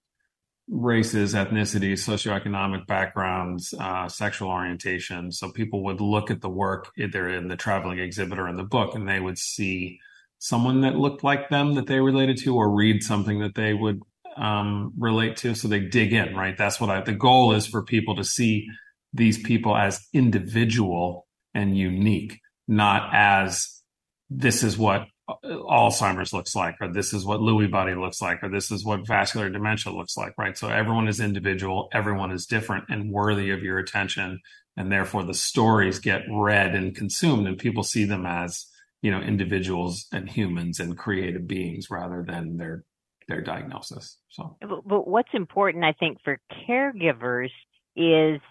races, 0.67 1.33
ethnicities, 1.33 1.99
socioeconomic 1.99 2.87
backgrounds, 2.87 3.73
uh, 3.79 4.09
sexual 4.09 4.49
orientation. 4.49 5.31
So 5.31 5.51
people 5.51 5.83
would 5.85 6.01
look 6.01 6.31
at 6.31 6.41
the 6.41 6.49
work 6.49 6.91
either 6.97 7.29
in 7.29 7.47
the 7.47 7.55
traveling 7.55 7.99
exhibit 7.99 8.39
or 8.39 8.47
in 8.47 8.57
the 8.57 8.63
book, 8.63 8.95
and 8.95 9.07
they 9.07 9.19
would 9.19 9.37
see 9.37 9.99
someone 10.39 10.81
that 10.81 10.95
looked 10.95 11.23
like 11.23 11.49
them 11.49 11.75
that 11.75 11.87
they 11.87 11.99
related 11.99 12.37
to, 12.37 12.55
or 12.55 12.69
read 12.69 13.03
something 13.03 13.39
that 13.39 13.55
they 13.55 13.73
would 13.73 14.01
um, 14.37 14.91
relate 14.97 15.37
to. 15.37 15.55
So 15.55 15.67
they 15.67 15.79
dig 15.79 16.13
in, 16.13 16.35
right? 16.35 16.57
That's 16.57 16.79
what 16.79 16.89
I. 16.89 17.01
The 17.01 17.13
goal 17.13 17.53
is 17.53 17.67
for 17.67 17.83
people 17.83 18.15
to 18.15 18.23
see 18.23 18.67
these 19.13 19.41
people 19.41 19.77
as 19.77 20.05
individual 20.13 21.27
and 21.53 21.77
unique, 21.77 22.39
not 22.67 23.09
as 23.13 23.81
this 24.29 24.63
is 24.63 24.77
what 24.77 25.07
Alzheimer's 25.27 26.33
looks 26.33 26.55
like, 26.55 26.75
or 26.81 26.91
this 26.91 27.13
is 27.13 27.25
what 27.25 27.39
Lewy 27.39 27.69
body 27.69 27.95
looks 27.95 28.21
like, 28.21 28.43
or 28.43 28.49
this 28.49 28.71
is 28.71 28.85
what 28.85 29.07
vascular 29.07 29.49
dementia 29.49 29.91
looks 29.91 30.15
like, 30.15 30.33
right? 30.37 30.57
So 30.57 30.69
everyone 30.69 31.07
is 31.07 31.19
individual, 31.19 31.89
everyone 31.93 32.31
is 32.31 32.45
different 32.45 32.85
and 32.89 33.11
worthy 33.11 33.49
of 33.49 33.63
your 33.63 33.79
attention. 33.79 34.39
And 34.77 34.91
therefore 34.91 35.23
the 35.23 35.33
stories 35.33 35.99
get 35.99 36.23
read 36.29 36.75
and 36.75 36.95
consumed 36.95 37.47
and 37.47 37.57
people 37.57 37.83
see 37.83 38.05
them 38.05 38.25
as, 38.25 38.67
you 39.01 39.09
know, 39.09 39.19
individuals 39.21 40.05
and 40.11 40.29
humans 40.29 40.79
and 40.79 40.97
creative 40.97 41.47
beings 41.47 41.89
rather 41.89 42.23
than 42.27 42.57
their, 42.57 42.83
their 43.27 43.41
diagnosis. 43.41 44.17
So, 44.29 44.57
but, 44.61 44.87
but 44.87 45.07
what's 45.07 45.33
important, 45.33 45.85
I 45.85 45.93
think, 45.93 46.19
for 46.23 46.39
caregivers 46.69 47.49
is 47.95 48.41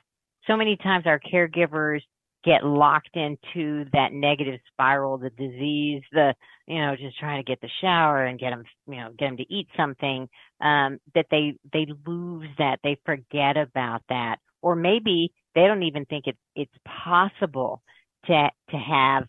so 0.46 0.56
many 0.56 0.76
times 0.76 1.06
our 1.06 1.20
caregivers 1.20 2.00
get 2.44 2.64
locked 2.64 3.16
into 3.16 3.86
that 3.92 4.12
negative 4.12 4.60
spiral, 4.72 5.16
the 5.16 5.30
disease, 5.30 6.02
the, 6.12 6.34
you 6.66 6.78
know, 6.78 6.94
just 6.94 7.18
trying 7.18 7.42
to 7.42 7.50
get 7.50 7.60
the 7.60 7.70
shower 7.80 8.24
and 8.24 8.38
get 8.38 8.50
them, 8.50 8.64
you 8.86 8.96
know, 8.96 9.10
get 9.18 9.26
them 9.26 9.36
to 9.38 9.52
eat 9.52 9.66
something, 9.76 10.28
um, 10.60 10.98
that 11.14 11.26
they, 11.30 11.54
they 11.72 11.86
lose 12.06 12.48
that, 12.58 12.78
they 12.84 12.98
forget 13.06 13.56
about 13.56 14.02
that, 14.08 14.36
or 14.60 14.76
maybe 14.76 15.32
they 15.54 15.66
don't 15.66 15.84
even 15.84 16.04
think 16.04 16.24
it's, 16.26 16.38
it's 16.54 16.74
possible 16.86 17.82
to, 18.26 18.48
to 18.70 18.76
have, 18.76 19.24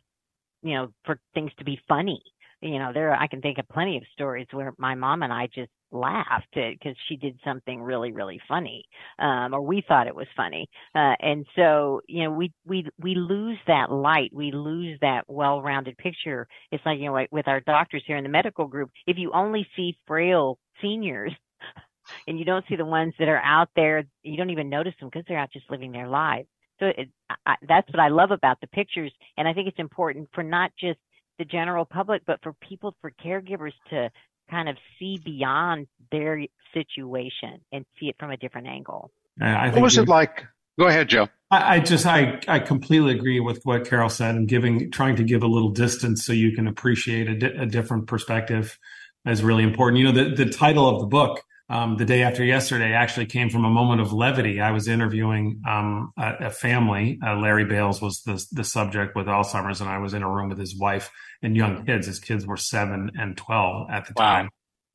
you 0.62 0.74
know, 0.74 0.90
for 1.06 1.20
things 1.34 1.52
to 1.58 1.64
be 1.64 1.80
funny. 1.88 2.22
You 2.62 2.80
know, 2.80 2.92
there, 2.94 3.14
I 3.14 3.28
can 3.28 3.42
think 3.42 3.60
of 3.60 3.68
plenty 3.70 3.98
of 3.98 4.04
stories 4.14 4.48
where 4.52 4.74
my 4.78 4.96
mom 4.96 5.24
and 5.24 5.32
I 5.32 5.48
just 5.48 5.70
laughed 5.96 6.54
because 6.54 6.96
she 7.08 7.16
did 7.16 7.40
something 7.44 7.82
really 7.82 8.12
really 8.12 8.40
funny 8.48 8.84
um 9.20 9.54
or 9.54 9.62
we 9.62 9.84
thought 9.88 10.08
it 10.08 10.16
was 10.16 10.28
funny. 10.36 10.68
Uh 10.94 11.16
and 11.20 11.46
so 11.56 12.02
you 12.08 12.24
know 12.24 12.32
we 12.32 12.52
we 12.66 12.88
we 13.00 13.16
lose 13.16 13.58
that 13.68 13.92
light 13.92 14.32
we 14.34 14.52
lose 14.52 14.98
that 15.02 15.24
well-rounded 15.28 15.98
picture. 15.98 16.48
It's 16.72 16.86
like 16.86 17.00
you 17.00 17.06
know 17.06 17.26
with 17.32 17.48
our 17.48 17.62
doctors 17.62 18.04
here 18.06 18.18
in 18.18 18.24
the 18.24 18.30
medical 18.30 18.68
group 18.68 18.92
if 19.08 19.18
you 19.18 19.32
only 19.34 19.68
see 19.76 19.98
frail 20.08 20.58
seniors 20.82 21.32
and 22.28 22.38
you 22.40 22.46
don't 22.46 22.66
see 22.70 22.76
the 22.76 22.86
ones 22.86 23.14
that 23.20 23.28
are 23.28 23.42
out 23.42 23.70
there 23.76 24.04
you 24.24 24.38
don't 24.38 24.50
even 24.52 24.70
notice 24.70 24.94
them 25.00 25.10
because 25.10 25.26
they're 25.28 25.40
out 25.40 25.52
just 25.52 25.70
living 25.70 25.92
their 25.92 26.08
lives. 26.08 26.48
So 26.80 26.88
it, 26.88 27.10
I, 27.46 27.56
that's 27.68 27.88
what 27.92 28.02
i 28.02 28.10
love 28.10 28.32
about 28.32 28.60
the 28.62 28.68
pictures. 28.68 29.12
And 29.38 29.48
i 29.48 29.54
think 29.54 29.68
it's 29.68 29.80
important 29.80 30.30
for 30.34 30.44
not 30.44 30.72
just 30.80 31.00
the 31.38 31.46
general 31.46 31.86
public 31.86 32.22
but 32.26 32.40
for 32.44 32.54
people 32.68 32.96
for 33.02 33.12
caregivers 33.24 33.74
to 33.90 34.10
kind 34.50 34.70
of 34.70 34.78
see 35.00 35.20
beyond 35.24 35.88
their 36.12 36.46
situation 36.74 37.62
and 37.72 37.86
see 38.00 38.08
it 38.08 38.16
from 38.20 38.32
a 38.32 38.38
different 38.38 38.68
angle. 38.68 39.12
what 39.40 39.82
was 39.82 39.98
it 39.98 40.08
like? 40.08 40.46
Go 40.78 40.88
ahead, 40.88 41.08
Joe. 41.08 41.30
I, 41.52 41.76
I, 41.76 41.80
just 41.80 42.06
I 42.06 42.40
I 42.48 42.60
completely 42.60 43.14
agree 43.14 43.40
with 43.40 43.62
what 43.64 43.88
Carol 43.88 44.10
said 44.10 44.36
and 44.36 44.48
giving 44.48 44.92
trying 44.92 45.16
to 45.18 45.24
give 45.24 45.44
a 45.44 45.48
little 45.48 45.70
distance 45.70 46.26
so 46.26 46.34
you 46.34 46.52
can 46.54 46.68
appreciate 46.68 47.30
a, 47.30 47.36
di- 47.36 47.62
a 47.62 47.66
different 47.66 48.08
perspective 48.08 48.78
is 49.26 49.44
really 49.44 49.64
important. 49.64 50.00
You 50.00 50.12
know 50.12 50.12
the 50.12 50.36
the 50.36 50.52
title 50.52 50.88
of 50.88 51.00
the 51.00 51.08
book 51.08 51.44
um, 51.68 51.98
the 51.98 52.06
day 52.06 52.22
after 52.22 52.44
yesterday 52.44 52.94
actually 52.94 53.26
came 53.26 53.50
from 53.50 53.66
a 53.66 53.70
moment 53.70 54.00
of 54.00 54.14
levity. 54.14 54.62
I 54.62 54.72
was 54.72 54.88
interviewing 54.88 55.62
um, 55.68 56.12
a, 56.18 56.48
a, 56.48 56.50
family. 56.52 57.18
Uh, 57.26 57.38
Larry 57.38 57.66
Bales 57.66 58.02
was 58.02 58.22
the, 58.22 58.46
the 58.52 58.64
subject 58.64 59.16
with 59.16 59.26
Alzheimer's, 59.26 59.82
and 59.82 59.90
I 59.90 59.98
was 59.98 60.14
in 60.14 60.22
a 60.22 60.30
room 60.30 60.50
with 60.50 60.60
his 60.60 60.78
wife 60.78 61.10
and 61.42 61.56
young 61.56 61.84
kids. 61.86 62.06
His 62.06 62.20
kids 62.20 62.46
were 62.46 62.58
seven 62.58 63.12
and 63.20 63.36
twelve 63.36 63.90
at 63.90 64.06
the 64.06 64.14
wow. 64.16 64.36
time, 64.36 64.50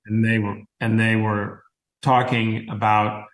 and 0.07 0.25
they 0.25 0.39
were 0.39 0.59
and 0.81 0.99
they 0.99 1.17
were 1.17 1.65
talking 2.03 2.69
about 2.71 3.25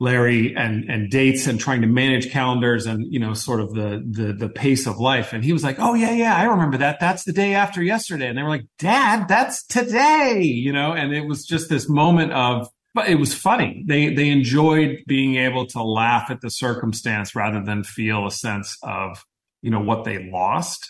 Larry 0.00 0.56
and 0.56 0.90
and 0.90 1.10
dates 1.10 1.46
and 1.46 1.60
trying 1.60 1.82
to 1.82 1.86
manage 1.86 2.32
calendars 2.32 2.86
and 2.86 3.04
you 3.12 3.20
know 3.20 3.34
sort 3.34 3.60
of 3.60 3.74
the 3.74 4.02
the 4.10 4.32
the 4.32 4.48
pace 4.48 4.86
of 4.86 4.98
life. 4.98 5.32
And 5.32 5.44
he 5.44 5.52
was 5.52 5.62
like, 5.62 5.76
"Oh 5.78 5.94
yeah, 5.94 6.12
yeah, 6.12 6.34
I 6.34 6.44
remember 6.44 6.78
that. 6.78 6.98
That's 6.98 7.24
the 7.24 7.32
day 7.32 7.54
after 7.54 7.82
yesterday." 7.82 8.26
And 8.26 8.36
they 8.36 8.42
were 8.42 8.48
like, 8.48 8.66
"Dad, 8.78 9.28
that's 9.28 9.64
today," 9.64 10.42
you 10.42 10.72
know. 10.72 10.92
And 10.92 11.14
it 11.14 11.26
was 11.26 11.44
just 11.44 11.68
this 11.68 11.88
moment 11.88 12.32
of, 12.32 12.68
but 12.94 13.08
it 13.08 13.16
was 13.16 13.34
funny. 13.34 13.84
They 13.86 14.14
they 14.14 14.28
enjoyed 14.28 14.98
being 15.06 15.36
able 15.36 15.66
to 15.68 15.82
laugh 15.82 16.30
at 16.30 16.40
the 16.40 16.50
circumstance 16.50 17.34
rather 17.34 17.62
than 17.62 17.84
feel 17.84 18.26
a 18.26 18.30
sense 18.30 18.76
of 18.82 19.24
you 19.62 19.70
know 19.70 19.80
what 19.80 20.04
they 20.04 20.30
lost 20.30 20.86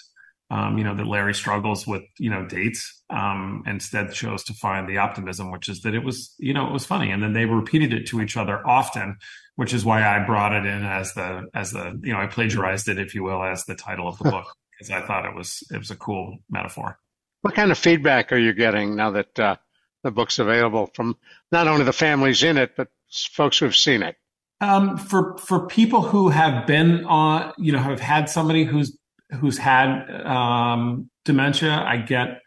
um, 0.50 0.78
you 0.78 0.84
know, 0.84 0.96
that 0.96 1.06
Larry 1.06 1.32
struggles 1.32 1.86
with, 1.86 2.02
you 2.18 2.28
know, 2.28 2.44
dates, 2.44 3.02
um, 3.08 3.62
instead 3.66 4.12
chose 4.12 4.42
to 4.44 4.52
find 4.54 4.88
the 4.88 4.98
optimism, 4.98 5.52
which 5.52 5.68
is 5.68 5.82
that 5.82 5.94
it 5.94 6.04
was, 6.04 6.34
you 6.38 6.52
know, 6.52 6.66
it 6.66 6.72
was 6.72 6.84
funny. 6.84 7.12
And 7.12 7.22
then 7.22 7.32
they 7.32 7.44
repeated 7.44 7.92
it 7.92 8.06
to 8.08 8.20
each 8.20 8.36
other 8.36 8.66
often, 8.66 9.16
which 9.54 9.72
is 9.72 9.84
why 9.84 10.04
I 10.04 10.24
brought 10.26 10.52
it 10.52 10.66
in 10.66 10.84
as 10.84 11.14
the, 11.14 11.48
as 11.54 11.70
the, 11.70 12.00
you 12.02 12.12
know, 12.12 12.18
I 12.18 12.26
plagiarized 12.26 12.88
it, 12.88 12.98
if 12.98 13.14
you 13.14 13.22
will, 13.22 13.44
as 13.44 13.64
the 13.64 13.76
title 13.76 14.08
of 14.08 14.18
the 14.18 14.24
book, 14.30 14.46
because 14.72 14.90
I 14.90 15.06
thought 15.06 15.24
it 15.24 15.36
was, 15.36 15.62
it 15.70 15.78
was 15.78 15.92
a 15.92 15.96
cool 15.96 16.38
metaphor. 16.50 16.98
What 17.42 17.54
kind 17.54 17.70
of 17.70 17.78
feedback 17.78 18.32
are 18.32 18.38
you 18.38 18.52
getting 18.52 18.96
now 18.96 19.12
that, 19.12 19.38
uh, 19.38 19.56
the 20.02 20.10
book's 20.10 20.38
available 20.38 20.90
from 20.94 21.16
not 21.52 21.68
only 21.68 21.84
the 21.84 21.92
families 21.92 22.42
in 22.42 22.56
it, 22.56 22.76
but 22.76 22.88
folks 23.32 23.58
who've 23.58 23.76
seen 23.76 24.02
it? 24.02 24.16
Um, 24.60 24.98
for 24.98 25.38
for 25.38 25.66
people 25.66 26.02
who 26.02 26.28
have 26.28 26.66
been 26.66 27.04
on, 27.06 27.52
you 27.58 27.72
know, 27.72 27.78
have 27.78 28.00
had 28.00 28.28
somebody 28.28 28.64
who's 28.64 28.96
who's 29.40 29.56
had 29.58 30.08
um, 30.24 31.10
dementia. 31.24 31.72
I 31.72 31.98
get 31.98 32.40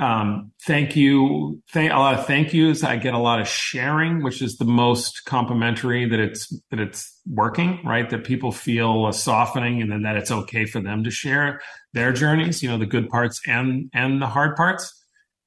um, 0.00 0.52
thank 0.64 0.94
you, 0.94 1.60
thank, 1.72 1.90
a 1.90 1.96
lot 1.96 2.16
of 2.16 2.26
thank 2.26 2.52
yous. 2.54 2.84
I 2.84 2.96
get 2.96 3.14
a 3.14 3.18
lot 3.18 3.40
of 3.40 3.48
sharing, 3.48 4.22
which 4.22 4.40
is 4.40 4.56
the 4.56 4.64
most 4.64 5.24
complimentary 5.24 6.08
that 6.08 6.20
it's 6.20 6.48
that 6.70 6.78
it's 6.78 7.20
working, 7.26 7.80
right? 7.84 8.08
That 8.08 8.22
people 8.22 8.52
feel 8.52 9.08
a 9.08 9.12
softening, 9.12 9.82
and 9.82 9.90
then 9.90 10.02
that 10.02 10.16
it's 10.16 10.30
okay 10.30 10.66
for 10.66 10.80
them 10.80 11.02
to 11.02 11.10
share 11.10 11.60
their 11.94 12.12
journeys, 12.12 12.62
you 12.62 12.68
know, 12.68 12.78
the 12.78 12.86
good 12.86 13.08
parts 13.08 13.40
and 13.46 13.90
and 13.92 14.22
the 14.22 14.28
hard 14.28 14.54
parts. 14.54 14.94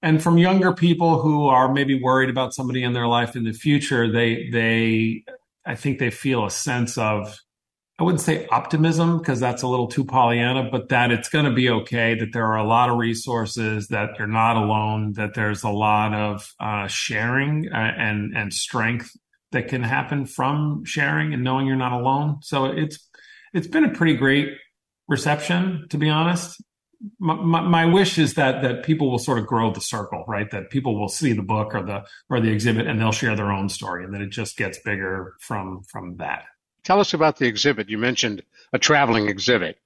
And 0.02 0.22
from 0.22 0.38
younger 0.38 0.74
people 0.74 1.22
who 1.22 1.48
are 1.48 1.72
maybe 1.72 2.02
worried 2.02 2.30
about 2.30 2.54
somebody 2.54 2.84
in 2.84 2.94
their 2.94 3.08
life 3.08 3.36
in 3.36 3.44
the 3.44 3.54
future, 3.54 4.12
they 4.12 4.50
they 4.50 5.24
I 5.66 5.76
think 5.76 6.00
they 6.00 6.10
feel 6.10 6.46
a 6.46 6.52
sense 6.52 6.98
of 6.98 7.40
I 8.02 8.04
wouldn't 8.04 8.22
say 8.22 8.48
optimism 8.48 9.20
because 9.20 9.40
that's 9.40 9.62
a 9.62 9.68
little 9.68 9.88
too 9.88 10.04
Pollyanna, 10.04 10.70
but 10.72 10.90
that 10.90 11.12
it's 11.12 11.30
going 11.30 11.46
to 11.46 11.52
be 11.52 11.70
okay, 11.70 12.16
that 12.16 12.34
there 12.34 12.48
are 12.48 12.58
a 12.58 12.68
lot 12.68 12.90
of 12.90 12.98
resources, 12.98 13.90
that 13.90 14.18
you're 14.18 14.28
not 14.28 14.58
alone, 14.58 15.14
that 15.14 15.36
there's 15.36 15.62
a 15.62 15.70
lot 15.70 16.12
of 16.12 16.52
uh, 16.60 16.88
sharing 16.88 17.70
uh, 17.72 17.78
and, 17.78 18.36
and 18.36 18.52
strength 18.52 19.12
that 19.52 19.68
can 19.68 19.84
happen 19.84 20.26
from 20.26 20.84
sharing 20.84 21.32
and 21.32 21.44
knowing 21.44 21.68
you're 21.68 21.76
not 21.76 21.92
alone. 21.92 22.38
So 22.42 22.66
it's, 22.66 23.08
it's 23.54 23.68
been 23.68 23.84
a 23.84 23.94
pretty 23.94 24.16
great 24.16 24.50
reception, 25.08 25.86
to 25.92 26.00
be 26.00 26.10
honest. 26.10 26.60
My, 27.20 27.62
my, 27.62 27.86
wish 27.86 28.20
is 28.20 28.36
that 28.36 28.62
that 28.62 28.84
people 28.84 29.10
will 29.10 29.18
sort 29.18 29.40
of 29.40 29.48
grow 29.48 29.72
the 29.72 29.82
circle, 29.82 30.24
right? 30.28 30.50
That 30.52 30.70
people 30.70 31.00
will 31.00 31.08
see 31.08 31.34
the 31.34 31.42
book 31.42 31.74
or 31.74 31.84
the 31.84 32.04
or 32.30 32.40
the 32.40 32.52
exhibit 32.52 32.86
and 32.86 33.00
they'll 33.00 33.12
share 33.12 33.36
their 33.36 33.52
own 33.52 33.70
story, 33.70 34.04
and 34.04 34.14
that 34.14 34.22
it 34.22 34.30
just 34.30 34.58
gets 34.58 34.80
bigger 34.80 35.36
from 35.40 35.82
from 35.92 36.18
that. 36.18 36.46
Tell 36.84 37.00
us 37.00 37.14
about 37.14 37.38
the 37.38 37.48
exhibit. 37.48 37.90
You 37.90 37.98
mentioned 37.98 38.44
a 38.74 38.80
traveling 38.80 39.28
exhibit. 39.30 39.78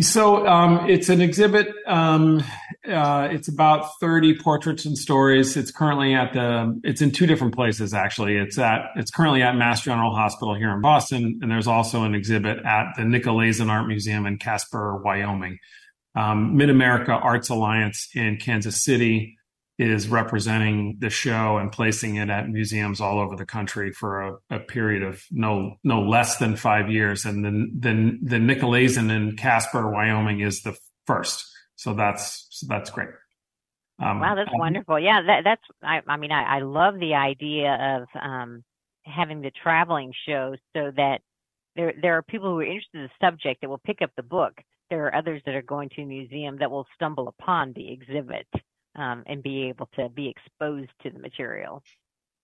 So 0.00 0.46
um, 0.46 0.88
it's 0.88 1.10
an 1.10 1.20
exhibit. 1.20 1.68
Um, 1.86 2.42
uh, 2.88 3.28
it's 3.30 3.48
about 3.48 3.90
30 4.00 4.38
portraits 4.38 4.86
and 4.86 4.96
stories. 4.96 5.54
It's 5.54 5.70
currently 5.70 6.14
at 6.14 6.32
the. 6.32 6.80
It's 6.82 7.02
in 7.02 7.10
two 7.10 7.26
different 7.26 7.54
places 7.54 7.92
actually. 7.92 8.38
It's 8.38 8.58
at. 8.58 8.86
It's 8.96 9.10
currently 9.10 9.42
at 9.42 9.54
Mass 9.54 9.82
General 9.82 10.14
Hospital 10.14 10.54
here 10.54 10.70
in 10.70 10.80
Boston, 10.80 11.40
and 11.42 11.50
there's 11.50 11.66
also 11.66 12.04
an 12.04 12.14
exhibit 12.14 12.64
at 12.64 12.94
the 12.96 13.02
Nicolaysen 13.02 13.68
Art 13.68 13.86
Museum 13.86 14.24
in 14.24 14.38
Casper, 14.38 14.96
Wyoming. 14.96 15.58
Um, 16.14 16.56
Mid 16.56 16.70
America 16.70 17.12
Arts 17.12 17.48
Alliance 17.48 18.08
in 18.14 18.36
Kansas 18.36 18.82
City 18.84 19.38
is 19.78 20.08
representing 20.08 20.96
the 21.00 21.10
show 21.10 21.56
and 21.56 21.72
placing 21.72 22.16
it 22.16 22.28
at 22.28 22.48
museums 22.48 23.00
all 23.00 23.18
over 23.18 23.36
the 23.36 23.46
country 23.46 23.90
for 23.90 24.20
a, 24.20 24.36
a 24.50 24.60
period 24.60 25.02
of 25.02 25.24
no 25.30 25.76
no 25.82 26.02
less 26.02 26.38
than 26.38 26.56
five 26.56 26.90
years. 26.90 27.24
And 27.24 27.44
then 27.44 27.72
the 27.78 28.18
the 28.22 28.36
Nicolaysen 28.36 29.10
in 29.10 29.36
Casper, 29.36 29.90
Wyoming, 29.90 30.40
is 30.40 30.62
the 30.62 30.76
first. 31.06 31.46
So 31.76 31.94
that's 31.94 32.46
so 32.50 32.66
that's 32.68 32.90
great. 32.90 33.08
Um, 33.98 34.20
wow, 34.20 34.34
that's 34.34 34.50
um, 34.52 34.58
wonderful. 34.58 34.98
Yeah, 34.98 35.22
that, 35.26 35.40
that's. 35.44 35.62
I, 35.82 36.00
I 36.06 36.16
mean, 36.16 36.32
I, 36.32 36.56
I, 36.56 36.60
love 36.60 36.98
the 36.98 37.14
idea 37.14 38.00
of 38.00 38.20
um, 38.20 38.64
having 39.04 39.42
the 39.42 39.52
traveling 39.62 40.12
show 40.26 40.56
so 40.74 40.90
that 40.96 41.20
there 41.76 41.92
there 42.00 42.16
are 42.16 42.22
people 42.22 42.50
who 42.50 42.58
are 42.58 42.64
interested 42.64 42.98
in 42.98 43.02
the 43.02 43.26
subject 43.26 43.60
that 43.60 43.68
will 43.68 43.80
pick 43.84 44.02
up 44.02 44.10
the 44.16 44.22
book. 44.22 44.54
There 44.92 45.06
are 45.06 45.14
others 45.14 45.40
that 45.46 45.54
are 45.54 45.62
going 45.62 45.88
to 45.96 46.02
a 46.02 46.04
museum 46.04 46.58
that 46.58 46.70
will 46.70 46.86
stumble 46.94 47.26
upon 47.26 47.72
the 47.72 47.90
exhibit 47.90 48.46
um, 48.94 49.22
and 49.24 49.42
be 49.42 49.70
able 49.70 49.88
to 49.96 50.10
be 50.10 50.28
exposed 50.28 50.90
to 51.02 51.08
the 51.08 51.18
material. 51.18 51.82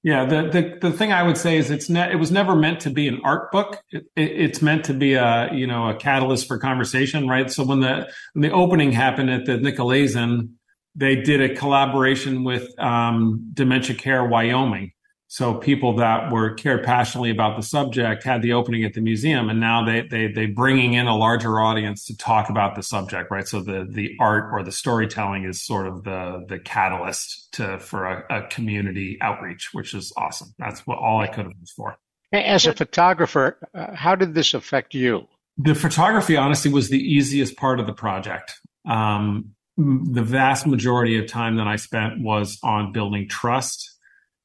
Yeah, 0.02 0.24
the, 0.24 0.48
the 0.48 0.88
the 0.88 0.96
thing 0.96 1.12
I 1.12 1.24
would 1.24 1.36
say 1.36 1.58
is 1.58 1.70
it's 1.70 1.90
ne- 1.90 2.10
it 2.10 2.14
was 2.14 2.30
never 2.30 2.56
meant 2.56 2.80
to 2.80 2.90
be 2.90 3.06
an 3.06 3.20
art 3.22 3.52
book. 3.52 3.82
It, 3.90 4.04
it, 4.16 4.30
it's 4.32 4.62
meant 4.62 4.86
to 4.86 4.94
be 4.94 5.12
a 5.12 5.50
you 5.52 5.66
know 5.66 5.90
a 5.90 5.94
catalyst 5.94 6.48
for 6.48 6.56
conversation, 6.56 7.28
right? 7.28 7.50
So 7.50 7.64
when 7.64 7.80
the 7.80 8.08
when 8.32 8.40
the 8.40 8.50
opening 8.50 8.92
happened 8.92 9.28
at 9.28 9.44
the 9.44 9.58
Nicolaysen, 9.58 10.52
they 10.94 11.16
did 11.16 11.42
a 11.42 11.54
collaboration 11.54 12.44
with 12.44 12.66
um, 12.78 13.50
Dementia 13.52 13.94
Care 13.94 14.24
Wyoming, 14.24 14.92
so 15.30 15.54
people 15.54 15.96
that 15.96 16.32
were 16.32 16.54
cared 16.54 16.82
passionately 16.84 17.28
about 17.28 17.58
the 17.58 17.62
subject 17.62 18.24
had 18.24 18.40
the 18.40 18.54
opening 18.54 18.82
at 18.84 18.94
the 18.94 19.02
museum, 19.02 19.50
and 19.50 19.60
now 19.60 19.84
they 19.84 20.00
they 20.00 20.26
they 20.28 20.46
bringing 20.46 20.94
in 20.94 21.06
a 21.06 21.14
larger 21.14 21.60
audience 21.60 22.06
to 22.06 22.16
talk 22.16 22.48
about 22.48 22.74
the 22.76 22.82
subject, 22.82 23.30
right? 23.30 23.46
So 23.46 23.60
the 23.60 23.86
the 23.88 24.16
art 24.18 24.48
or 24.52 24.62
the 24.62 24.72
storytelling 24.72 25.44
is 25.44 25.62
sort 25.62 25.86
of 25.86 26.02
the 26.04 26.46
the 26.48 26.58
catalyst 26.58 27.52
to 27.52 27.78
for 27.78 28.06
a, 28.06 28.38
a 28.38 28.48
community 28.48 29.18
outreach, 29.20 29.68
which 29.72 29.92
is 29.92 30.14
awesome. 30.16 30.54
That's 30.58 30.86
what 30.86 30.96
all 30.98 31.20
I 31.20 31.26
could 31.26 31.44
have 31.44 31.52
wished 31.60 31.74
for. 31.76 31.98
As 32.32 32.66
a 32.66 32.72
photographer, 32.72 33.58
uh, 33.74 33.94
how 33.94 34.14
did 34.14 34.32
this 34.32 34.54
affect 34.54 34.94
you? 34.94 35.28
The 35.58 35.74
photography, 35.74 36.38
honestly, 36.38 36.72
was 36.72 36.88
the 36.88 37.00
easiest 37.00 37.56
part 37.58 37.80
of 37.80 37.86
the 37.86 37.92
project. 37.92 38.58
Um, 38.86 39.50
the 39.76 40.22
vast 40.22 40.66
majority 40.66 41.18
of 41.18 41.26
time 41.26 41.56
that 41.56 41.66
I 41.66 41.76
spent 41.76 42.22
was 42.22 42.58
on 42.62 42.92
building 42.92 43.28
trust 43.28 43.97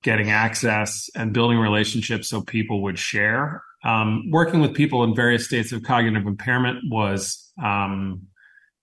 getting 0.04 0.30
access 0.30 1.10
and 1.16 1.34
building 1.34 1.58
relationships 1.58 2.30
so 2.30 2.42
people 2.42 2.84
would 2.84 3.00
share. 3.00 3.63
Um, 3.84 4.30
working 4.30 4.62
with 4.62 4.74
people 4.74 5.04
in 5.04 5.16
various 5.16 5.46
states 5.46 5.72
of 5.72 5.84
cognitive 5.84 6.28
impairment 6.28 6.80
was, 6.89 7.52
um, 7.62 8.28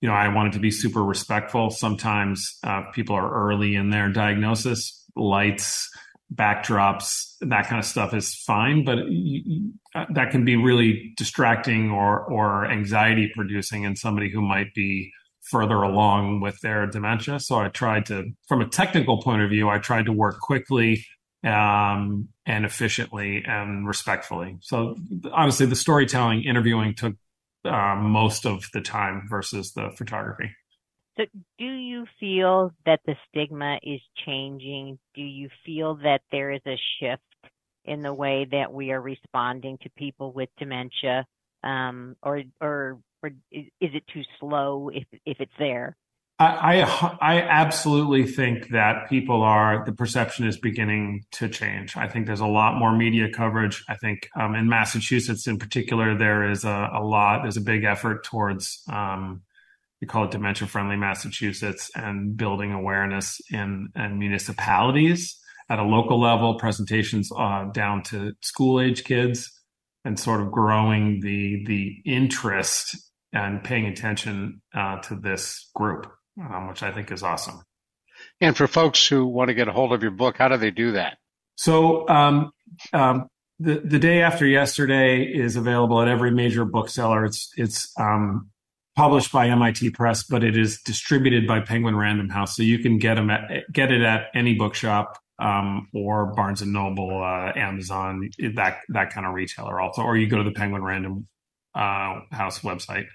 you 0.01 0.09
know, 0.09 0.15
I 0.15 0.29
wanted 0.29 0.55
to 0.55 0.59
be 0.59 0.71
super 0.71 1.05
respectful. 1.05 1.71
Sometimes 1.71 2.59
uh, 2.65 2.83
people 2.93 3.15
are 3.17 3.31
early 3.49 3.77
in 3.77 3.91
their 3.91 4.09
diagnosis, 4.09 5.05
lights, 5.15 5.91
backdrops, 6.35 7.35
that 7.41 7.67
kind 7.67 7.79
of 7.79 7.85
stuff 7.85 8.15
is 8.15 8.35
fine, 8.35 8.85
but 8.85 8.99
you, 9.09 9.73
uh, 9.95 10.07
that 10.15 10.31
can 10.31 10.45
be 10.45 10.57
really 10.57 11.13
distracting 11.17 11.91
or 11.91 12.21
or 12.21 12.71
anxiety 12.71 13.31
producing 13.35 13.83
in 13.83 13.97
somebody 13.97 14.31
who 14.31 14.41
might 14.41 14.73
be 14.75 15.13
further 15.51 15.83
along 15.83 16.41
with 16.41 16.61
their 16.61 16.87
dementia. 16.87 17.41
So 17.41 17.57
I 17.59 17.69
tried 17.69 18.07
to, 18.07 18.31
from 18.49 18.61
a 18.61 18.69
technical 18.69 19.21
point 19.23 19.43
of 19.43 19.51
view, 19.51 19.69
I 19.69 19.79
tried 19.79 20.07
to 20.07 20.13
work 20.13 20.39
quickly 20.41 21.05
um, 21.45 22.29
and 22.47 22.65
efficiently 22.65 23.43
and 23.47 23.87
respectfully. 23.87 24.59
So 24.61 24.97
honestly, 25.33 25.67
the 25.67 25.77
storytelling, 25.77 26.45
interviewing 26.45 26.95
took 26.95 27.15
uh, 27.65 27.97
most 27.97 28.47
of 28.47 28.65
the 28.73 28.81
time 28.81 29.27
versus 29.29 29.73
the 29.73 29.91
photography. 29.97 30.51
So, 31.17 31.25
do 31.59 31.65
you 31.67 32.07
feel 32.19 32.73
that 32.87 33.01
the 33.05 33.15
stigma 33.29 33.79
is 33.83 34.01
changing? 34.25 34.99
Do 35.15 35.23
you 35.23 35.51
feel 35.67 35.97
that 35.97 36.21
there 36.31 36.51
is 36.51 36.63
a 36.67 36.79
shift 36.99 37.23
in 37.85 38.01
the 38.01 38.15
way 38.15 38.47
that 38.51 38.73
we 38.73 38.93
are 38.93 39.01
responding 39.01 39.77
to 39.83 39.91
people 39.91 40.33
with 40.33 40.49
dementia, 40.59 41.27
um, 41.65 42.17
or 42.23 42.43
or 42.61 42.99
or 43.23 43.31
is 43.51 43.67
it 43.81 44.05
too 44.13 44.23
slow 44.39 44.91
if 44.93 45.05
if 45.25 45.41
it's 45.41 45.53
there? 45.59 45.97
I, 46.39 46.81
I, 47.21 47.43
absolutely 47.43 48.25
think 48.25 48.69
that 48.69 49.11
people 49.11 49.43
are 49.43 49.85
the 49.85 49.93
perception 49.93 50.47
is 50.47 50.57
beginning 50.57 51.27
to 51.33 51.51
change. 51.51 51.99
I 51.99 52.09
think 52.09 52.25
there's 52.25 52.41
a 52.41 52.47
lot 52.47 52.79
more 52.79 52.97
media 52.97 53.29
coverage. 53.31 53.85
I 53.91 53.97
think 53.97 54.27
um, 54.35 54.55
in 54.55 54.67
Massachusetts, 54.67 55.47
in 55.47 55.59
particular, 55.59 56.17
there 56.17 56.51
is 56.51 56.65
a, 56.65 56.89
a 56.95 57.05
lot. 57.05 57.43
There's 57.43 57.59
a 57.59 57.61
big 57.61 57.85
effort 57.85 58.25
towards 58.25 58.83
um, 58.91 59.43
we 60.01 60.07
call 60.07 60.25
it 60.25 60.31
dementia 60.31 60.67
friendly 60.67 60.97
Massachusetts 60.97 61.91
and 61.95 62.37
building 62.37 62.73
awareness 62.73 63.41
in, 63.51 63.91
in 63.95 64.19
municipalities 64.19 65.39
at 65.69 65.79
a 65.79 65.85
local 65.85 66.19
level, 66.21 66.55
presentations 66.55 67.31
uh, 67.37 67.67
down 67.73 68.03
to 68.05 68.33
school 68.41 68.81
age 68.81 69.05
kids, 69.05 69.53
and 70.05 70.19
sort 70.19 70.41
of 70.41 70.51
growing 70.51 71.21
the 71.21 71.63
the 71.67 72.03
interest 72.05 72.97
and 73.33 73.62
paying 73.62 73.87
attention 73.87 74.62
uh, 74.75 74.99
to 75.03 75.14
this 75.14 75.71
group, 75.75 76.11
um, 76.40 76.69
which 76.69 76.83
I 76.83 76.93
think 76.93 77.11
is 77.12 77.23
awesome. 77.23 77.62
And 78.40 78.57
for 78.57 78.66
folks 78.66 79.07
who 79.07 79.27
want 79.27 79.49
to 79.49 79.55
get 79.55 79.69
a 79.69 79.73
hold 79.73 79.93
of 79.93 80.03
your 80.03 80.11
book, 80.11 80.37
how 80.38 80.49
do 80.49 80.57
they 80.57 80.71
do 80.71 80.93
that? 80.93 81.19
So 81.57 82.09
um, 82.09 82.53
um, 82.93 83.29
the 83.59 83.81
the 83.85 83.99
day 83.99 84.23
after 84.23 84.47
yesterday 84.47 85.23
is 85.23 85.57
available 85.57 86.01
at 86.01 86.09
every 86.09 86.31
major 86.31 86.64
bookseller. 86.64 87.25
It's 87.25 87.53
it's 87.57 87.93
um, 87.99 88.51
published 88.97 89.33
by 89.33 89.49
MIT 89.49 89.90
Press, 89.90 90.23
but 90.23 90.43
it 90.43 90.57
is 90.57 90.81
distributed 90.83 91.47
by 91.47 91.61
Penguin 91.61 91.97
Random 91.97 92.29
House, 92.29 92.57
so 92.57 92.62
you 92.62 92.79
can 92.79 92.99
get 92.99 93.14
them 93.14 93.31
at 93.31 93.71
get 93.73 93.93
it 93.93 94.03
at 94.03 94.29
any 94.35 94.55
bookshop 94.55 95.19
um, 95.38 95.88
or 95.95 96.27
Barnes 96.35 96.62
and 96.62 96.73
Noble, 96.73 97.23
uh, 97.23 97.53
Amazon, 97.59 98.31
that 98.55 98.79
that 98.88 99.12
kind 99.12 99.27
of 99.27 99.35
retailer 99.35 99.81
also, 99.81 100.03
or 100.03 100.16
you 100.16 100.27
go 100.27 100.38
to 100.38 100.45
the 100.45 100.53
Penguin 100.53 100.83
Random 100.83 101.27
uh, 101.75 102.21
House 102.31 102.61
website. 102.61 103.07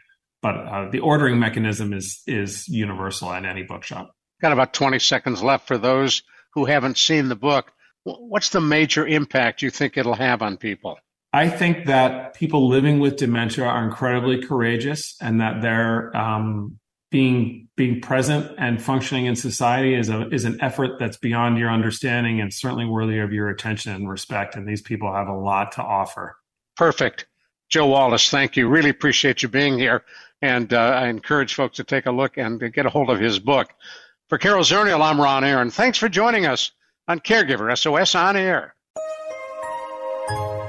But 0.46 0.58
uh, 0.58 0.90
the 0.92 1.00
ordering 1.00 1.40
mechanism 1.40 1.92
is 1.92 2.22
is 2.28 2.68
universal 2.68 3.32
at 3.32 3.46
any 3.46 3.64
bookshop. 3.64 4.12
Got 4.40 4.52
about 4.52 4.76
20 4.76 5.00
seconds 5.00 5.42
left 5.42 5.68
for 5.68 5.80
those 5.80 6.22
who 6.54 6.66
haven't 6.66 7.00
seen 7.00 7.30
the 7.30 7.36
book. 7.36 7.72
What's 8.04 8.50
the 8.50 8.62
major 8.62 9.08
impact 9.08 9.64
you 9.64 9.72
think 9.72 9.98
it'll 9.98 10.14
have 10.14 10.44
on 10.44 10.58
people? 10.58 11.00
I 11.34 11.50
think 11.50 11.88
that 11.88 12.36
people 12.36 12.70
living 12.70 13.00
with 13.00 13.16
dementia 13.16 13.66
are 13.66 13.84
incredibly 13.84 14.40
courageous, 14.46 15.16
and 15.20 15.42
that 15.42 15.64
they're 15.64 16.16
um, 16.16 16.78
being 17.10 17.68
being 17.76 18.00
present 18.00 18.54
and 18.60 18.80
functioning 18.80 19.26
in 19.26 19.36
society 19.36 19.96
is 19.96 20.10
a 20.10 20.30
is 20.30 20.46
an 20.46 20.62
effort 20.62 21.00
that's 21.00 21.18
beyond 21.18 21.58
your 21.58 21.72
understanding 21.72 22.40
and 22.40 22.54
certainly 22.54 22.86
worthy 22.86 23.18
of 23.18 23.34
your 23.34 23.50
attention 23.50 23.94
and 23.94 24.08
respect. 24.08 24.56
And 24.56 24.68
these 24.68 24.84
people 24.84 25.12
have 25.12 25.28
a 25.28 25.36
lot 25.36 25.72
to 25.72 25.82
offer. 25.82 26.38
Perfect. 26.78 27.26
Joe 27.70 27.88
Wallace, 27.88 28.30
thank 28.30 28.56
you. 28.56 28.68
Really 28.68 28.90
appreciate 28.90 29.44
you 29.44 29.50
being 29.50 29.78
here. 29.78 30.04
And 30.42 30.74
uh, 30.74 30.80
I 30.80 31.08
encourage 31.08 31.54
folks 31.56 31.78
to 31.78 31.84
take 31.84 32.06
a 32.06 32.12
look 32.12 32.38
and 32.38 32.60
get 32.74 32.86
a 32.86 32.90
hold 32.90 33.10
of 33.10 33.20
his 33.20 33.40
book. 33.40 33.74
For 34.30 34.38
Carol 34.38 34.64
Zernial, 34.64 35.02
I'm 35.02 35.20
Ron 35.20 35.44
Aaron. 35.44 35.72
Thanks 35.72 35.98
for 35.98 36.10
joining 36.10 36.46
us 36.46 36.72
on 37.08 37.20
Caregiver 37.20 37.76
SOS 37.78 38.16
On 38.16 38.36
Air. 38.36 38.76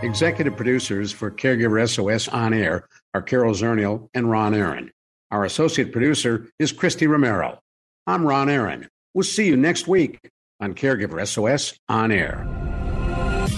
Executive 0.02 0.56
producers 0.56 1.10
for 1.10 1.30
Caregiver 1.30 1.88
SOS 1.88 2.28
On 2.28 2.52
Air 2.52 2.88
are 3.14 3.22
Carol 3.22 3.54
Zernial 3.54 4.08
and 4.12 4.30
Ron 4.30 4.54
Aaron. 4.54 4.92
Our 5.30 5.44
associate 5.44 5.90
producer 5.90 6.48
is 6.58 6.70
Christy 6.70 7.06
Romero. 7.06 7.60
I'm 8.06 8.24
Ron 8.24 8.48
Aaron. 8.48 8.88
We'll 9.14 9.24
see 9.24 9.46
you 9.46 9.56
next 9.56 9.88
week 9.88 10.30
on 10.60 10.74
Caregiver 10.74 11.26
SOS 11.26 11.78
On 11.88 12.12
Air. 12.12 12.65